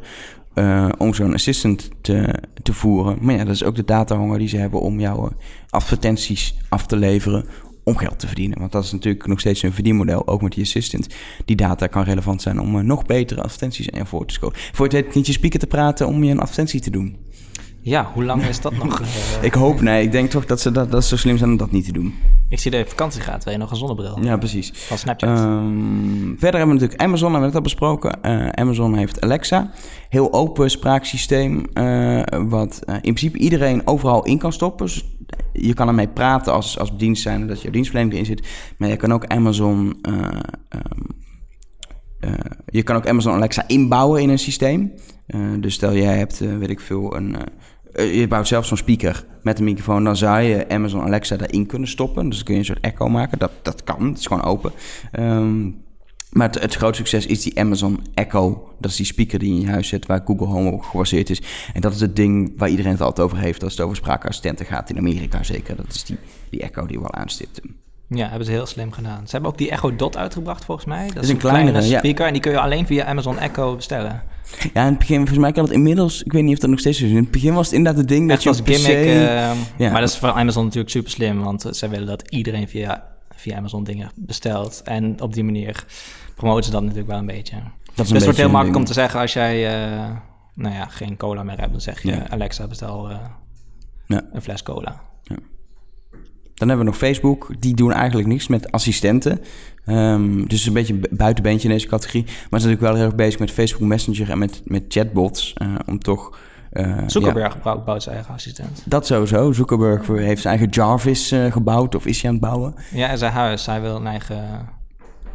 [0.54, 3.18] Uh, om zo'n assistant te, te voeren.
[3.20, 5.30] Maar ja, dat is ook de datahonger die ze hebben om jouw
[5.70, 7.44] advertenties af te leveren
[7.84, 8.58] om geld te verdienen.
[8.58, 11.06] Want dat is natuurlijk nog steeds een verdienmodel, ook met die assistant.
[11.44, 14.56] Die data kan relevant zijn om uh, nog betere advertenties ervoor te scoren.
[14.72, 17.16] Voor het weet niet je speaker te praten om je een advertentie te doen.
[17.84, 19.02] Ja, hoe lang is dat nog?
[19.40, 20.02] Ik hoop, nee.
[20.02, 22.14] Ik denk toch dat ze dat, dat zo slim zijn om dat niet te doen.
[22.48, 24.18] Ik zie dat je vakantie gaat, wil je nog een zonnebril?
[24.20, 24.70] Ja, precies.
[24.74, 25.38] Van Snapchat.
[25.38, 28.18] Um, verder hebben we natuurlijk Amazon, hebben we net al besproken.
[28.22, 29.70] Uh, Amazon heeft Alexa.
[30.08, 34.86] Heel open spraaksysteem, uh, wat in principe iedereen overal in kan stoppen.
[34.86, 35.04] Dus
[35.52, 38.48] je kan ermee praten als, als dienst zijn dat je dienstverlening erin zit.
[38.78, 39.98] Maar je kan ook Amazon...
[40.08, 41.20] Um,
[42.66, 44.92] je kan ook Amazon Alexa inbouwen in een systeem.
[45.60, 47.36] dus stel jij hebt, weet ik veel, een
[47.94, 50.04] je bouwt zelf zo'n speaker met een microfoon.
[50.04, 52.28] Dan zou je Amazon Alexa daarin kunnen stoppen.
[52.28, 53.38] Dus dan kun je een soort echo maken.
[53.38, 54.08] Dat, dat kan.
[54.08, 54.72] Het is gewoon open.
[55.18, 55.80] Um,
[56.30, 58.74] maar het, het groot succes is die Amazon Echo.
[58.80, 61.42] Dat is die speaker die in je huis zit, waar Google Home op gebaseerd is.
[61.72, 64.66] En dat is het ding waar iedereen het altijd over heeft als het over spraakassistenten
[64.66, 64.90] gaat.
[64.90, 65.76] In Amerika zeker.
[65.76, 66.18] Dat is die,
[66.50, 67.76] die Echo die we al aanstipten.
[68.14, 69.20] Ja, hebben ze heel slim gedaan.
[69.24, 71.10] Ze hebben ook die Echo Dot uitgebracht volgens mij.
[71.14, 72.26] Dat, is een kleinere, speaker ja.
[72.26, 74.22] en die kun je alleen via Amazon Echo bestellen.
[74.72, 76.78] Ja, in het begin, volgens mij kan het inmiddels, ik weet niet of dat nog
[76.78, 77.10] steeds is.
[77.10, 79.14] In het begin was het inderdaad het ding dat je als gimmick, uh,
[79.78, 79.90] ja.
[79.90, 83.56] Maar dat is voor Amazon natuurlijk super slim, want zij willen dat iedereen via, via
[83.56, 84.80] Amazon dingen bestelt.
[84.84, 85.84] En op die manier
[86.34, 87.56] promoten ze dat natuurlijk wel een beetje.
[87.94, 90.10] Dat dus het wordt heel makkelijk om te zeggen als jij, uh,
[90.54, 92.28] nou ja, geen cola meer hebt, dan zeg je ja.
[92.28, 93.16] Alexa bestel uh,
[94.06, 94.22] ja.
[94.32, 95.00] een fles cola.
[95.22, 95.36] Ja.
[96.54, 97.50] Dan hebben we nog Facebook.
[97.58, 99.40] Die doen eigenlijk niks met assistenten.
[99.86, 102.24] Um, dus een beetje een buitenbeentje in deze categorie.
[102.24, 105.54] Maar ze zijn natuurlijk wel heel erg bezig met Facebook Messenger en met, met chatbots.
[105.62, 106.38] Uh, om toch...
[106.72, 108.82] Uh, Zuckerberg ja, bouwt zijn eigen assistent.
[108.84, 109.52] Dat sowieso.
[109.52, 111.94] Zuckerberg heeft zijn eigen Jarvis uh, gebouwd.
[111.94, 112.74] Of is hij aan het bouwen?
[112.94, 113.66] Ja, in zijn huis.
[113.66, 114.68] Hij wil een eigen,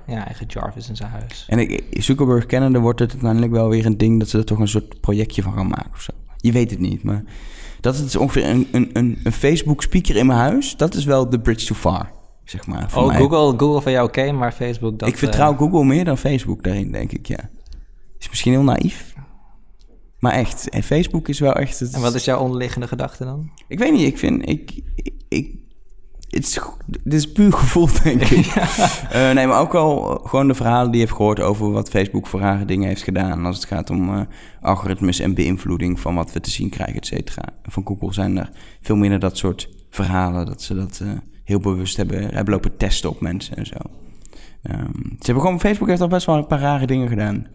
[0.08, 1.46] ja, eigen Jarvis in zijn huis.
[1.48, 4.20] En ik, Zuckerberg kennende wordt het uiteindelijk wel weer een ding...
[4.20, 6.12] dat ze er toch een soort projectje van gaan maken of zo.
[6.38, 7.24] Je weet het niet, maar...
[7.80, 10.78] Dat is ongeveer een, een, een, een Facebook-speaker in mijn huis.
[10.78, 12.12] Dat is wel de bridge too far,
[12.44, 12.92] zeg maar.
[12.96, 15.00] Oh, Google, Google van jou oké, okay, maar Facebook...
[15.00, 15.58] Dat, ik vertrouw uh...
[15.58, 17.50] Google meer dan Facebook daarin, denk ik, ja.
[18.20, 19.16] Is misschien heel naïef.
[20.20, 21.80] Maar echt, en Facebook is wel echt...
[21.80, 21.94] Het...
[21.94, 23.52] En wat is jouw onderliggende gedachte dan?
[23.68, 24.50] Ik weet niet, ik vind...
[24.50, 25.56] Ik, ik, ik
[26.28, 28.46] het is, dit is puur gevoel, denk ik.
[28.56, 28.68] ja.
[29.30, 32.28] uh, nee, maar ook al gewoon de verhalen die je hebt gehoord over wat Facebook
[32.28, 33.46] voor rare dingen heeft gedaan.
[33.46, 34.22] Als het gaat om uh,
[34.62, 37.44] algoritmes en beïnvloeding van wat we te zien krijgen, et cetera.
[37.64, 38.50] Van Google zijn er
[38.82, 40.46] veel minder dat soort verhalen.
[40.46, 41.10] Dat ze dat uh,
[41.44, 43.78] heel bewust hebben, hebben lopen testen op mensen en zo.
[44.72, 47.48] Um, ze hebben gewoon, Facebook heeft al best wel een paar rare dingen gedaan.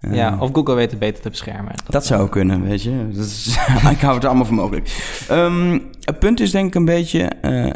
[0.00, 1.72] Ja, of Google weet het beter te beschermen.
[1.76, 3.08] Dat, dat zou kunnen, weet je.
[3.12, 3.58] Dat is,
[3.90, 5.16] ik hou het allemaal voor mogelijk.
[5.30, 7.32] Um, het punt is denk ik een beetje...
[7.42, 7.72] Uh,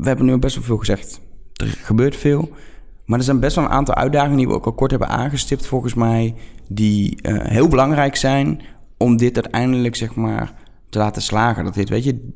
[0.00, 1.20] we hebben nu best wel veel gezegd.
[1.52, 2.50] Er gebeurt veel.
[3.04, 4.36] Maar er zijn best wel een aantal uitdagingen...
[4.36, 6.34] die we ook al kort hebben aangestipt volgens mij...
[6.68, 8.60] die uh, heel belangrijk zijn...
[8.98, 10.52] om dit uiteindelijk zeg maar
[10.88, 11.64] te laten slagen.
[11.64, 12.32] Dat dit, weet je...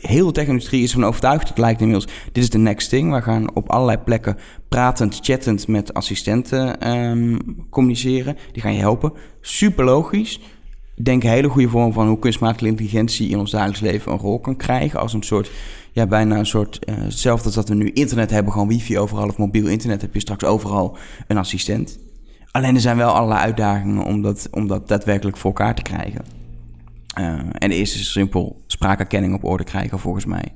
[0.00, 3.12] Heel de tech-industrie is van overtuigd, het lijkt inmiddels, dit is de next thing.
[3.12, 4.36] We gaan op allerlei plekken
[4.68, 7.38] pratend, chattend met assistenten um,
[7.70, 8.36] communiceren.
[8.52, 9.12] Die gaan je helpen.
[9.40, 10.40] Super logisch.
[10.96, 14.18] Ik denk een hele goede vorm van hoe kunstmatige intelligentie in ons dagelijks leven een
[14.18, 15.00] rol kan krijgen.
[15.00, 15.50] Als een soort,
[15.92, 19.28] ja, bijna een soort, uh, hetzelfde als dat we nu internet hebben, gewoon wifi overal
[19.28, 20.96] of mobiel internet, heb je straks overal
[21.28, 21.98] een assistent.
[22.50, 26.39] Alleen er zijn wel allerlei uitdagingen om dat, om dat daadwerkelijk voor elkaar te krijgen.
[27.18, 30.54] Uh, en de eerste is simpel spraakherkenning op orde krijgen, volgens mij.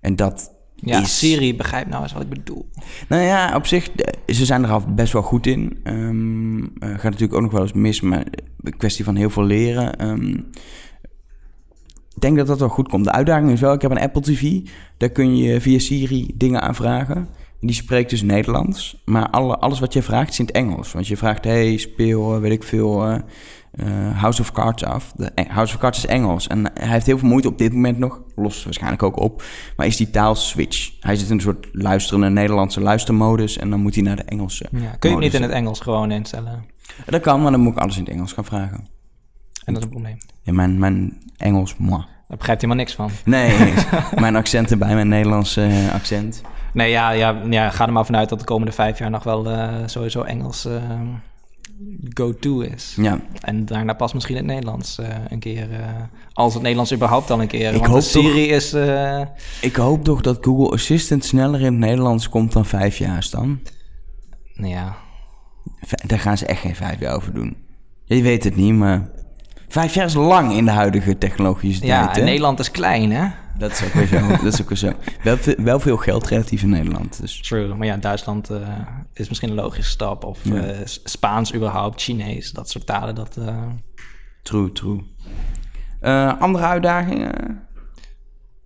[0.00, 1.18] En dat ja, is...
[1.18, 2.68] Siri begrijpt nou eens wat ik bedoel.
[3.08, 3.90] Nou ja, op zich,
[4.26, 5.78] ze zijn er al best wel goed in.
[5.84, 8.26] Um, uh, gaat natuurlijk ook nog wel eens mis, maar
[8.60, 10.08] een kwestie van heel veel leren.
[10.08, 10.50] Um,
[12.14, 13.04] ik denk dat dat wel goed komt.
[13.04, 14.60] De uitdaging is wel, ik heb een Apple TV.
[14.96, 17.28] Daar kun je via Siri dingen aanvragen.
[17.60, 19.02] Die spreekt dus Nederlands.
[19.04, 20.92] Maar alle, alles wat je vraagt is in het Engels.
[20.92, 23.18] Want je vraagt, hey, speel, eh, weet ik veel, uh,
[24.14, 25.12] House of Cards af.
[25.16, 26.46] De, House of Cards is Engels.
[26.46, 28.20] En hij heeft heel veel moeite op dit moment nog.
[28.34, 29.42] Lost waarschijnlijk ook op.
[29.76, 30.90] Maar is die taalswitch.
[31.00, 33.58] Hij zit in een soort luisterende Nederlandse luistermodus.
[33.58, 35.80] En dan moet hij naar de Engelse ja, Kun je het niet in het Engels
[35.80, 36.64] gewoon instellen?
[37.06, 38.88] Dat kan, maar dan moet ik alles in het Engels gaan vragen.
[39.64, 40.16] En dat is een probleem.
[40.42, 42.04] Ja, mijn, mijn Engels, moi.
[42.28, 43.10] Daar begrijpt hij maar niks van.
[43.24, 43.74] Nee,
[44.14, 46.42] mijn accent erbij, mijn Nederlandse accent.
[46.72, 49.50] Nee, ja, ja, ja, ga er maar vanuit dat de komende vijf jaar nog wel
[49.50, 50.68] uh, sowieso Engels
[52.14, 52.94] go-to is.
[52.96, 53.20] Ja.
[53.40, 55.68] En daarna pas misschien het Nederlands uh, een keer.
[56.32, 57.74] als het Nederlands überhaupt al een keer.
[57.74, 58.74] Ik hoop Siri is...
[59.60, 63.60] ik hoop toch dat Google Assistant sneller in het Nederlands komt dan vijf jaar dan.
[64.52, 64.96] Ja.
[66.06, 67.56] Daar gaan ze echt geen vijf jaar over doen.
[68.04, 69.10] Je weet het niet, maar...
[69.68, 71.90] Vijf jaar is lang in de huidige technologische tijd.
[71.90, 73.28] Ja, en Nederland is klein, hè?
[73.58, 74.28] Dat is ook weer zo.
[74.28, 74.92] dat is ook weer zo.
[75.22, 77.20] Wel, wel, veel geld relatief in Nederland.
[77.20, 77.40] Dus.
[77.40, 78.68] True, maar ja, Duitsland uh,
[79.12, 80.24] is misschien een logische stap.
[80.24, 80.54] Of ja.
[80.54, 83.14] uh, Spaans überhaupt, Chinees, dat soort talen.
[83.14, 83.62] Dat, uh...
[84.42, 85.02] True, true.
[86.38, 87.60] andere uitdagingen?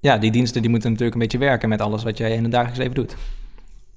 [0.00, 2.52] Ja, die diensten die moeten natuurlijk een beetje werken met alles wat jij in het
[2.52, 3.16] dagelijks leven doet.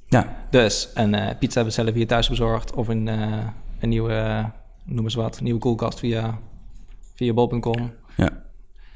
[0.08, 0.36] Ja.
[0.50, 3.08] Dus een pizza bestellen via thuis bezorgd of een,
[3.80, 4.46] een nieuwe,
[4.86, 6.40] noem eens wat, nieuwe koelkast via,
[7.16, 7.92] via bol.com.
[8.18, 8.43] Ja.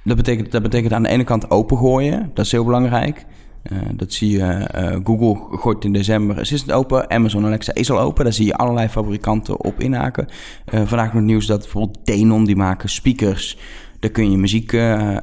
[0.07, 2.31] Dat betekent, dat betekent aan de ene kant opengooien.
[2.33, 3.25] Dat is heel belangrijk.
[3.71, 7.09] Uh, dat zie je, uh, Google gooit in december Assistant open.
[7.09, 8.23] Amazon Alexa is al open.
[8.23, 10.27] Daar zie je allerlei fabrikanten op inhaken.
[10.73, 13.57] Uh, vandaag nog nieuws dat bijvoorbeeld Denon, die maken speakers.
[13.99, 14.73] Daar kun je muziek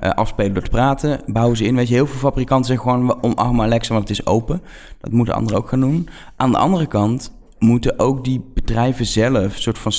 [0.01, 1.21] afspelen door te praten.
[1.27, 1.77] Bouwen ze in.
[1.77, 4.61] Weet je, heel veel fabrikanten zeggen gewoon omarm Alexa, want het is open.
[5.01, 6.09] Dat moeten anderen ook gaan doen.
[6.37, 9.93] Aan de andere kant moeten ook die bedrijven zelf soort van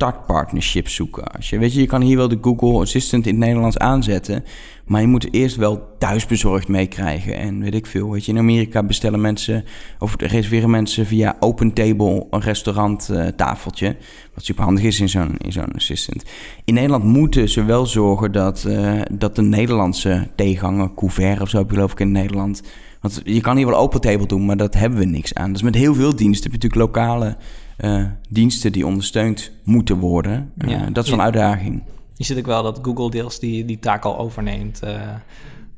[0.00, 1.24] startpartnerships zoeken.
[1.24, 4.44] Als je, weet je, je kan hier wel de Google Assistant in het Nederlands aanzetten,
[4.86, 7.34] maar je moet eerst wel thuisbezorgd meekrijgen.
[7.34, 9.64] En weet ik veel, weet je, in Amerika bestellen mensen
[9.98, 13.96] of reserveren mensen via OpenTable een restaurant uh, tafeltje,
[14.34, 16.24] wat super handig is in zo'n zo'n assistant.
[16.64, 21.64] In Nederland moeten ze wel zorgen dat, uh, dat de Nederlandse tegenhanger, couvert of zo,
[21.68, 22.62] geloof ik in Nederland.
[23.00, 25.52] Want je kan hier wel OpenTable doen, maar dat hebben we niks aan.
[25.52, 27.36] Dus met heel veel diensten heb je natuurlijk lokale
[27.80, 30.52] uh, diensten die ondersteund moeten worden.
[30.58, 31.82] Uh, ja, dat is een uitdaging.
[32.16, 34.80] Je ziet ook wel dat Google deels die, die taak al overneemt.
[34.84, 35.00] Uh,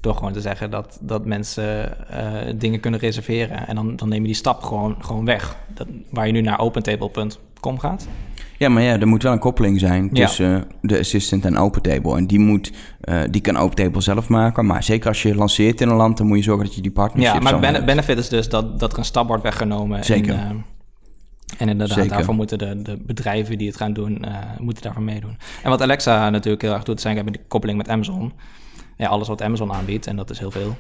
[0.01, 1.97] door gewoon te zeggen dat, dat mensen
[2.59, 3.67] dingen kunnen reserveren.
[3.69, 5.57] En dan, dan neem je die stap gewoon, gewoon weg.
[5.75, 8.09] Dat, waar je nu naar opentable.com gaat.
[8.63, 10.65] Ja, maar ja, er moet wel een koppeling zijn tussen ja.
[10.81, 12.17] de assistant en OpenTable.
[12.17, 12.73] En die, moet,
[13.05, 14.67] uh, die kan OpenTable zelf maken.
[14.67, 16.91] Maar zeker als je lanceert in een land, dan moet je zorgen dat je die
[16.91, 17.43] partnership...
[17.43, 20.05] Ja, maar het benefit is dus dat, dat er een stap wordt weggenomen.
[20.05, 20.39] Zeker.
[21.63, 22.17] En inderdaad, Zeker.
[22.17, 25.37] daarvoor moeten de, de, bedrijven die het gaan doen, uh, moeten daarvoor meedoen.
[25.63, 28.33] En wat Alexa natuurlijk heel erg doet, zijn hebben de koppeling met Amazon.
[28.97, 30.77] Ja, alles wat Amazon aanbiedt, en dat is heel veel.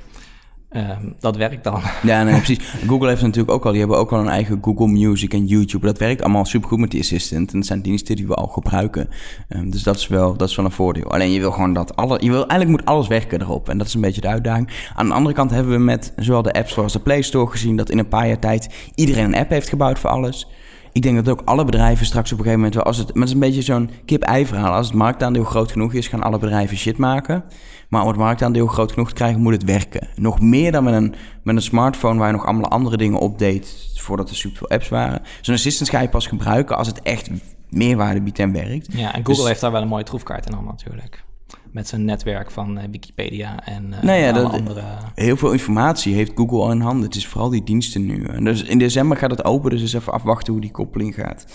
[0.76, 1.80] Um, dat werkt dan.
[2.02, 2.58] Ja, nee, precies.
[2.86, 5.86] Google heeft natuurlijk ook al, die hebben ook al een eigen Google Music en YouTube.
[5.86, 7.52] Dat werkt allemaal supergoed met die Assistant.
[7.52, 9.08] En dat zijn diensten die we al gebruiken.
[9.48, 11.10] Um, dus dat is, wel, dat is wel een voordeel.
[11.10, 13.68] Alleen je wil gewoon dat alle, je wil, eigenlijk moet alles werken erop.
[13.68, 14.68] En dat is een beetje de uitdaging.
[14.94, 17.50] Aan de andere kant hebben we met zowel de App Store als de Play Store
[17.50, 20.48] gezien dat in een paar jaar tijd iedereen een app heeft gebouwd voor alles.
[20.92, 23.16] Ik denk dat ook alle bedrijven straks op een gegeven moment wel, als het, maar
[23.16, 24.72] het is een beetje zo'n kip-ei verhaal.
[24.72, 27.44] Als het marktaandeel groot genoeg is, gaan alle bedrijven shit maken.
[27.88, 30.08] Maar om het marktaandeel groot genoeg te krijgen, moet het werken.
[30.14, 33.90] Nog meer dan met een, met een smartphone waar je nog allemaal andere dingen opdeed
[33.96, 35.22] voordat er superveel apps waren.
[35.40, 37.30] Zo'n assistant ga je pas gebruiken als het echt
[37.68, 38.92] meerwaarde biedt en werkt.
[38.92, 41.24] Ja, en Google dus- heeft daar wel een mooie troefkaart in handen natuurlijk
[41.70, 44.82] met zijn netwerk van uh, Wikipedia en uh, nou ja, dat, andere...
[45.14, 47.04] Heel veel informatie heeft Google al in handen.
[47.04, 48.24] Het is vooral die diensten nu.
[48.24, 51.46] En dus in december gaat het open, dus eens even afwachten hoe die koppeling gaat.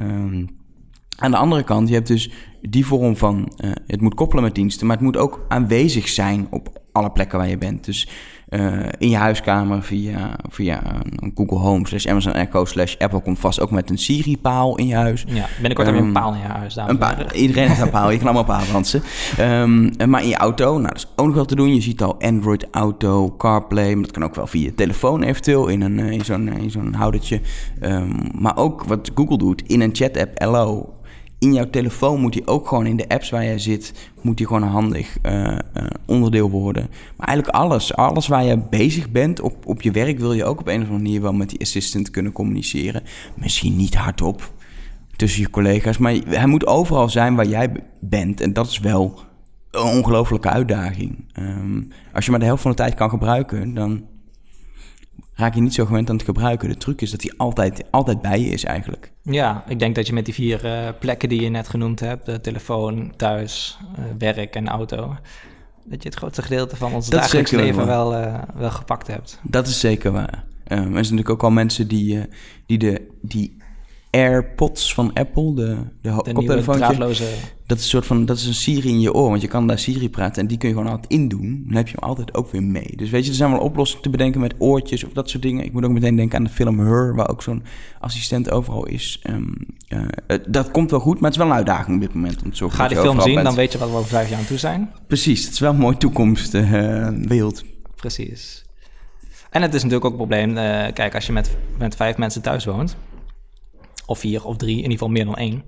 [0.00, 0.48] Um,
[1.16, 3.52] aan de andere kant, je hebt dus die vorm van...
[3.64, 7.38] Uh, het moet koppelen met diensten, maar het moet ook aanwezig zijn op alle plekken
[7.38, 7.84] waar je bent.
[7.84, 8.08] Dus
[8.48, 10.82] uh, in je huiskamer via, via
[11.16, 14.86] een Google Home slash Amazon Echo slash Apple komt vast ook met een Siri-paal in
[14.86, 15.24] je huis.
[15.28, 16.76] Ja, binnenkort um, heb je een paal in je huis.
[16.76, 19.02] Een paal, iedereen heeft een paal, je kan allemaal paal dansen.
[19.40, 21.74] Um, maar in je auto, nou dat is ook nog wel te doen.
[21.74, 25.68] Je ziet al Android Auto, CarPlay, maar dat kan ook wel via je telefoon eventueel
[25.68, 27.40] in, een, in zo'n in zo'n houdertje.
[27.82, 30.95] Um, maar ook wat Google doet, in een chat-app, Hello,
[31.38, 34.46] in jouw telefoon moet die ook gewoon in de apps waar jij zit, moet die
[34.46, 35.58] gewoon een handig uh, uh,
[36.06, 36.88] onderdeel worden.
[37.16, 40.60] Maar eigenlijk alles, alles waar je bezig bent op, op je werk, wil je ook
[40.60, 43.02] op een of andere manier wel met die assistant kunnen communiceren.
[43.34, 44.52] Misschien niet hardop
[45.16, 48.40] tussen je collega's, maar hij moet overal zijn waar jij bent.
[48.40, 49.20] En dat is wel
[49.70, 51.24] een ongelofelijke uitdaging.
[51.38, 54.04] Um, als je maar de helft van de tijd kan gebruiken, dan
[55.36, 56.68] raak je niet zo gewend aan het gebruiken.
[56.68, 59.12] De truc is dat hij altijd, altijd bij je is eigenlijk.
[59.22, 62.26] Ja, ik denk dat je met die vier uh, plekken die je net genoemd hebt...
[62.26, 65.16] de telefoon, thuis, uh, werk en auto...
[65.84, 69.40] dat je het grootste gedeelte van ons dat dagelijks leven wel, uh, wel gepakt hebt.
[69.42, 70.44] Dat is zeker waar.
[70.64, 72.26] er zijn natuurlijk ook al mensen die,
[72.66, 73.56] die, de, die
[74.16, 76.76] AirPods van Apple, de, de, de koptelefoon.
[76.76, 77.24] draadloze...
[77.66, 79.66] Dat is, een soort van, dat is een Siri in je oor, want je kan
[79.66, 81.64] daar Siri praten en die kun je gewoon altijd indoen.
[81.66, 82.92] Dan heb je hem altijd ook weer mee.
[82.96, 85.64] Dus weet je, er zijn wel oplossingen te bedenken met oortjes of dat soort dingen.
[85.64, 87.62] Ik moet ook meteen denken aan de film Her, waar ook zo'n
[88.00, 89.22] assistent overal is.
[89.30, 89.54] Um,
[89.88, 92.42] uh, dat komt wel goed, maar het is wel een uitdaging op dit moment.
[92.42, 94.38] Om te zorgen Ga die film zien, dan weet je wat we over vijf jaar
[94.38, 94.90] aan toe zijn.
[95.06, 97.62] Precies, het is wel een mooi toekomstbeeld.
[97.62, 98.64] Uh, Precies.
[99.50, 102.42] En het is natuurlijk ook een probleem, uh, kijk, als je met, met vijf mensen
[102.42, 102.96] thuis woont
[104.06, 105.62] of vier of drie, in ieder geval meer dan één.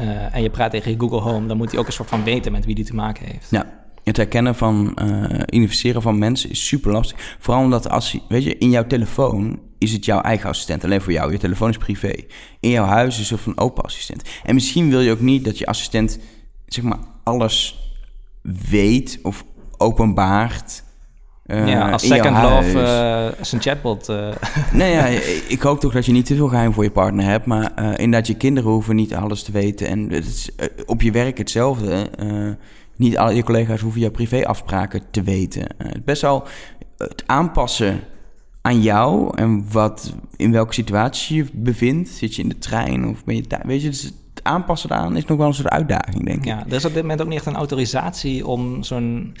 [0.00, 2.52] Uh, en je praat tegen Google Home, dan moet hij ook een soort van weten
[2.52, 3.50] met wie die te maken heeft.
[3.50, 7.36] Ja, het herkennen van uh, identificeren van mensen is super lastig.
[7.38, 10.84] Vooral omdat als, weet je, in jouw telefoon is het jouw eigen assistent.
[10.84, 11.32] Alleen voor jou.
[11.32, 12.12] Je telefoon is privé.
[12.60, 14.22] In jouw huis is het een open assistent.
[14.44, 16.18] En misschien wil je ook niet dat je assistent,
[16.66, 17.78] zeg maar, alles
[18.68, 19.44] weet of
[19.76, 20.82] openbaart
[21.48, 24.08] uh, ja, als Second Love uh, zijn chatbot.
[24.08, 24.28] Uh.
[24.72, 25.06] Nee, ja,
[25.48, 27.46] ik hoop toch dat je niet te veel geheim voor je partner hebt.
[27.46, 29.86] Maar inderdaad, je kinderen hoeven niet alles te weten.
[29.86, 30.50] En het is,
[30.86, 32.10] op je werk hetzelfde.
[32.96, 35.66] niet al je collega's hoeven jouw privéafspraken te weten.
[35.76, 36.46] het best wel
[36.96, 38.00] het aanpassen
[38.62, 42.08] aan jou en wat, in welke situatie je bevindt.
[42.08, 43.66] Zit je in de trein of ben je daar?
[43.66, 46.44] Weet je, dus het aanpassen aan is nog wel een soort uitdaging, denk ik.
[46.44, 49.36] Ja, er is op dit moment ook niet echt een autorisatie om zo'n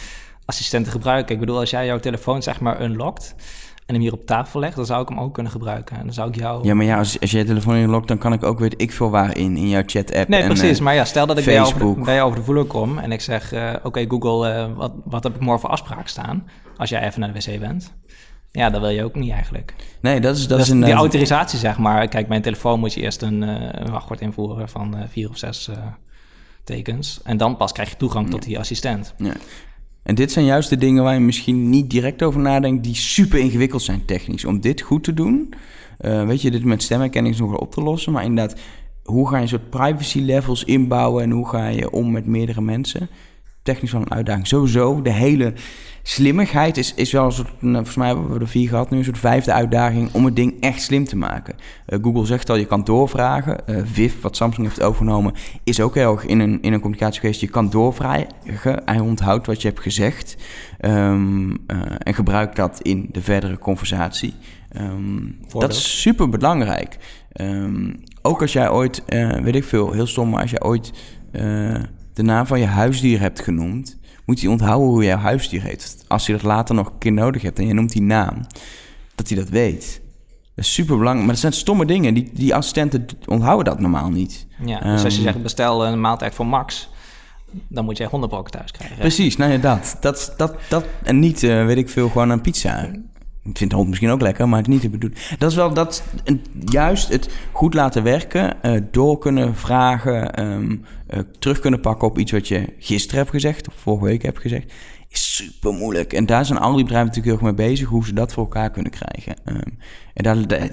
[0.48, 1.34] assistenten gebruiken.
[1.34, 3.34] Ik bedoel, als jij jouw telefoon zeg maar unlockt
[3.86, 5.96] en hem hier op tafel legt, dan zou ik hem ook kunnen gebruiken.
[5.96, 6.66] En dan zou ik jou...
[6.66, 8.92] Ja, maar ja, als, als je je telefoon unlockt, dan kan ik ook weet ik
[8.92, 10.78] veel waar in, in jouw chat-app Nee, precies.
[10.78, 12.98] Uh, maar ja, stel dat ik bij jou, over de, bij over de voeler kom
[12.98, 13.52] en ik zeg...
[13.52, 16.48] Uh, oké, Google, uh, wat, wat heb ik morgen voor afspraak staan?
[16.76, 17.94] Als jij even naar de wc bent.
[18.50, 19.74] Ja, dat wil je ook niet eigenlijk.
[20.00, 20.80] Nee, dat is, dat is een...
[20.80, 22.08] Die autorisatie, zeg maar.
[22.08, 25.70] Kijk, mijn telefoon moet je eerst een, een wachtwoord invoeren van vier of zes
[26.64, 27.20] tekens.
[27.24, 29.14] En dan pas krijg je toegang tot die assistent.
[29.16, 29.32] Ja.
[30.08, 33.38] En dit zijn juist de dingen waar je misschien niet direct over nadenkt, die super
[33.38, 34.44] ingewikkeld zijn technisch.
[34.44, 35.54] Om dit goed te doen,
[36.00, 38.12] uh, weet je, dit met stemherkenning is nog wel op te lossen.
[38.12, 38.60] Maar inderdaad,
[39.04, 42.60] hoe ga je een soort privacy levels inbouwen en hoe ga je om met meerdere
[42.60, 43.08] mensen?
[43.68, 44.46] Technisch van een uitdaging.
[44.46, 45.52] Sowieso, de hele
[46.02, 48.98] slimmigheid is, is wel een soort, nou, volgens mij hebben we er vier gehad nu,
[48.98, 51.54] een soort vijfde uitdaging om het ding echt slim te maken.
[51.86, 53.60] Uh, Google zegt al, je kan doorvragen.
[53.66, 57.20] Uh, Viv, wat Samsung heeft overgenomen, is ook heel erg in een, in een communicatie
[57.20, 57.40] geweest.
[57.40, 58.26] Je kan doorvragen,
[58.84, 60.36] hij onthoudt wat je hebt gezegd
[60.80, 61.56] um, uh,
[61.98, 64.34] en gebruikt dat in de verdere conversatie.
[64.76, 66.96] Um, dat is super belangrijk.
[67.40, 69.02] Um, ook als jij ooit,
[69.42, 70.92] weet ik veel, heel stom, maar als jij ooit
[72.18, 76.04] de naam van je huisdier hebt genoemd moet hij onthouden hoe jouw huisdier heet.
[76.08, 78.46] Als je dat later nog een keer nodig hebt en je noemt die naam,
[79.14, 80.00] dat hij dat weet.
[80.54, 81.26] Dat is super belangrijk.
[81.26, 82.14] Maar dat zijn stomme dingen.
[82.14, 84.46] Die, die assistenten onthouden dat normaal niet.
[84.64, 86.88] Ja, dus als je ehm, zegt bestel een maaltijd voor Max,
[87.68, 88.98] dan moet jij hondenbrokken thuis krijgen.
[88.98, 89.96] Precies, nou ja, dat.
[90.00, 92.90] dat, dat, dat en niet, uh, weet ik veel, gewoon een pizza.
[93.48, 95.18] Ik vind de hond misschien ook lekker, maar het niet te bedoelen.
[95.38, 96.02] Dat is wel dat,
[96.64, 102.18] juist het goed laten werken, uh, door kunnen vragen, um, uh, terug kunnen pakken op
[102.18, 104.72] iets wat je gisteren hebt gezegd of vorige week hebt gezegd,
[105.08, 106.12] is super moeilijk.
[106.12, 108.42] En daar zijn al die bedrijven natuurlijk heel erg mee bezig, hoe ze dat voor
[108.42, 109.36] elkaar kunnen krijgen.
[109.44, 109.78] Um,
[110.14, 110.70] en daar,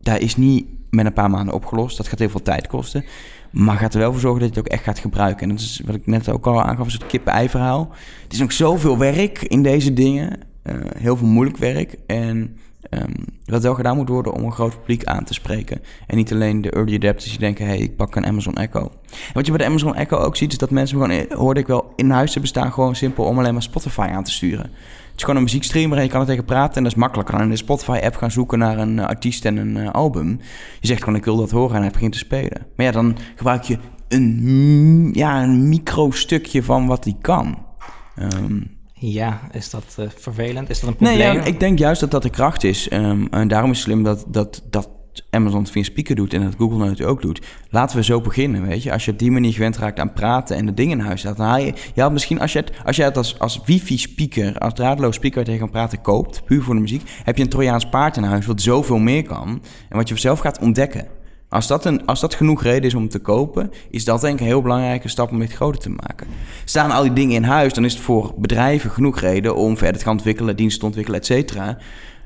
[0.00, 1.96] daar, is niet met een paar maanden opgelost.
[1.96, 3.04] Dat gaat heel veel tijd kosten.
[3.50, 5.42] Maar gaat er wel voor zorgen dat je het ook echt gaat gebruiken.
[5.42, 7.92] En dat is wat ik net ook al aangaf, een soort kippen-ei-verhaal.
[8.22, 10.40] Het is nog zoveel werk in deze dingen.
[10.68, 11.96] Uh, heel veel moeilijk werk.
[12.06, 12.56] En
[12.90, 15.80] um, wat wel gedaan moet worden om een groot publiek aan te spreken.
[16.06, 18.80] En niet alleen de early adapters die denken, hey, ik pak een Amazon Echo.
[18.80, 21.60] En wat je bij de Amazon Echo ook ziet, is dat mensen gewoon, eh, hoorde
[21.60, 24.64] ik wel, in huis te bestaan gewoon simpel om alleen maar Spotify aan te sturen.
[24.64, 27.28] Het is gewoon een muziekstreamer en je kan er tegen praten en dat is makkelijk.
[27.28, 30.40] Je kan in de Spotify-app gaan zoeken naar een uh, artiest en een album.
[30.80, 32.66] Je zegt gewoon, ik wil dat horen en hij begint te spelen.
[32.76, 37.58] Maar ja, dan gebruik je een, ja, een micro-stukje van wat hij kan.
[38.18, 40.70] Um, ja, is dat uh, vervelend?
[40.70, 41.18] Is dat een probleem?
[41.18, 42.92] Nee, ja, ik denk juist dat dat de kracht is.
[42.92, 44.88] Um, en daarom is het slim dat, dat, dat
[45.30, 47.46] Amazon het via speaker doet en dat Google nou natuurlijk ook doet.
[47.70, 48.92] Laten we zo beginnen, weet je.
[48.92, 51.36] Als je op die manier gewend raakt aan praten en de dingen in huis staat,
[51.36, 51.74] dan haal je...
[51.94, 55.44] Ja, misschien als je het, als, je het als, als wifi-speaker, als draadloos speaker waar
[55.46, 58.22] je tegen kan praten koopt, puur voor de muziek, heb je een Trojaans paard in
[58.22, 61.15] huis wat zoveel meer kan en wat je zelf gaat ontdekken.
[61.48, 64.40] Als dat, een, als dat genoeg reden is om te kopen, is dat denk ik
[64.40, 66.26] een heel belangrijke stap om dit groter te maken.
[66.64, 69.96] Staan al die dingen in huis, dan is het voor bedrijven genoeg reden om verder
[69.98, 71.78] te gaan ontwikkelen, diensten te ontwikkelen, et cetera.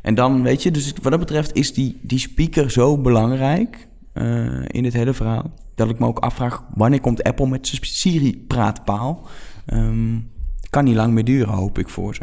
[0.03, 4.63] En dan, weet je, dus wat dat betreft is die, die speaker zo belangrijk uh,
[4.67, 9.27] in dit hele verhaal, dat ik me ook afvraag, wanneer komt Apple met zijn Siri-praatpaal?
[9.67, 10.31] Um,
[10.71, 12.23] kan niet lang meer duren, hoop ik voor ze.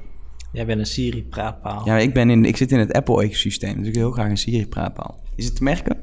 [0.51, 1.85] Jij bent een Siri-praatpaal.
[1.85, 4.37] Ja, ik, ben in, ik zit in het Apple-ecosysteem, dus ik wil heel graag een
[4.37, 5.19] Siri-praatpaal.
[5.35, 5.97] Is het te merken?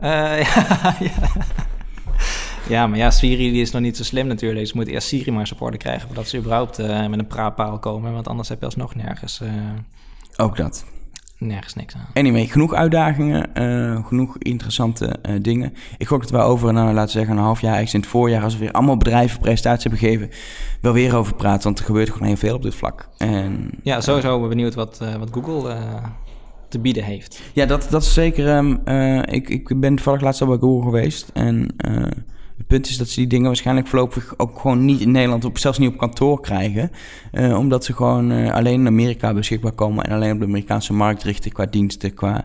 [0.00, 1.10] Uh, ja, ja.
[2.68, 4.60] ja, maar ja, Siri die is nog niet zo slim natuurlijk.
[4.60, 8.12] Dus moet eerst Siri maar supporten krijgen voordat ze überhaupt uh, met een praatpaal komen.
[8.12, 9.40] Want anders heb je alsnog nergens.
[9.42, 9.50] Uh...
[10.36, 10.84] Ook dat.
[11.38, 12.06] nergens niks aan.
[12.14, 15.74] Anyway, genoeg uitdagingen, eh, genoeg interessante eh, dingen.
[15.98, 18.08] Ik gok dat we over, nou, laten we zeggen, een half jaar, ergens in het
[18.08, 20.30] voorjaar, als we weer allemaal bedrijven presentaties hebben gegeven,
[20.80, 21.62] wel weer over praten.
[21.62, 23.08] Want er gebeurt gewoon heel veel op dit vlak.
[23.16, 26.04] En, Ja, sowieso ben benieuwd wat, eh, wat Google eh,
[26.68, 27.40] te bieden heeft.
[27.52, 28.48] Ja, dat, dat is zeker.
[28.48, 31.30] ehm, eh, ik, ik ben toevallig laatst al bij Google geweest.
[31.32, 32.02] En eh,
[32.56, 35.58] het punt is dat ze die dingen waarschijnlijk voorlopig ook gewoon niet in Nederland, op,
[35.58, 36.90] zelfs niet op kantoor krijgen.
[37.32, 41.22] Eh, omdat ze gewoon alleen in Amerika beschikbaar komen en alleen op de Amerikaanse markt
[41.22, 42.44] richten qua diensten, qua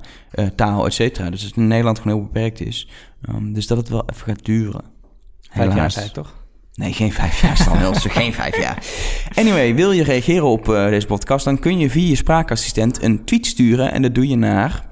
[0.55, 1.29] taal, et cetera.
[1.29, 2.89] Dus dat het in Nederland gewoon heel beperkt is.
[3.21, 4.81] Ehm, dus dat het wel even gaat duren.
[5.51, 6.42] Vijf jaar ik toch?
[6.75, 8.85] Nee, geen vijf jaar, Stan Hulsen, geen vijf jaar.
[9.35, 13.25] Anyway, wil je reageren op eh, deze podcast, dan kun je via je spraakassistent een
[13.25, 13.91] tweet sturen.
[13.91, 14.85] En dat doe je naar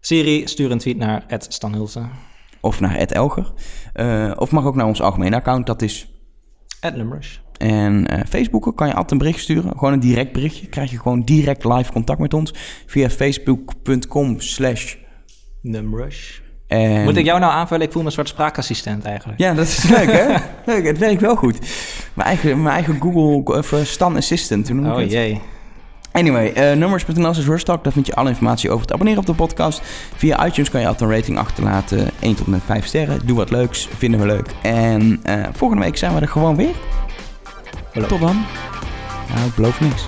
[0.00, 2.10] Siri, stuur een tweet naar Stan Hulsen.
[2.60, 3.52] of naar Ed Elger.
[3.92, 6.10] Eh, of mag ook naar ons algemene account, dat is.
[6.80, 7.36] Lumrush.
[7.56, 9.70] En eh Facebooken kan je altijd een bericht sturen.
[9.70, 10.66] Gewoon een direct berichtje.
[10.66, 12.54] Krijg je gewoon direct live contact met ons.
[12.86, 14.96] Via facebook.com slash...
[15.60, 16.40] Numrush.
[16.72, 17.86] En- Moet ik jou nou aanvullen?
[17.86, 19.38] Ik voel me een soort spraakassistent eigenlijk.
[19.38, 20.34] Ja, dat is leuk hè?
[20.66, 21.58] leuk, het werkt wel goed.
[22.14, 24.68] Mijn eigen, mijn eigen Google of eh, Stan Assistant.
[24.68, 25.10] Hoe noem ik oh het?
[25.12, 25.40] jee.
[26.12, 27.64] Anyway, uh, nummers.nl is.
[27.64, 29.82] Daar vind je alle informatie over het abonneren op de podcast.
[30.16, 32.10] Via iTunes kan je altijd een rating achterlaten.
[32.20, 33.20] 1 tot en met 5 sterren.
[33.24, 33.88] Doe wat leuks.
[33.96, 34.46] Vinden we leuk.
[34.62, 36.74] En eh, volgende week zijn we er gewoon weer.
[37.92, 38.08] Beloof.
[38.08, 38.44] Tot dan.
[39.34, 40.06] Nou, ik beloof niks.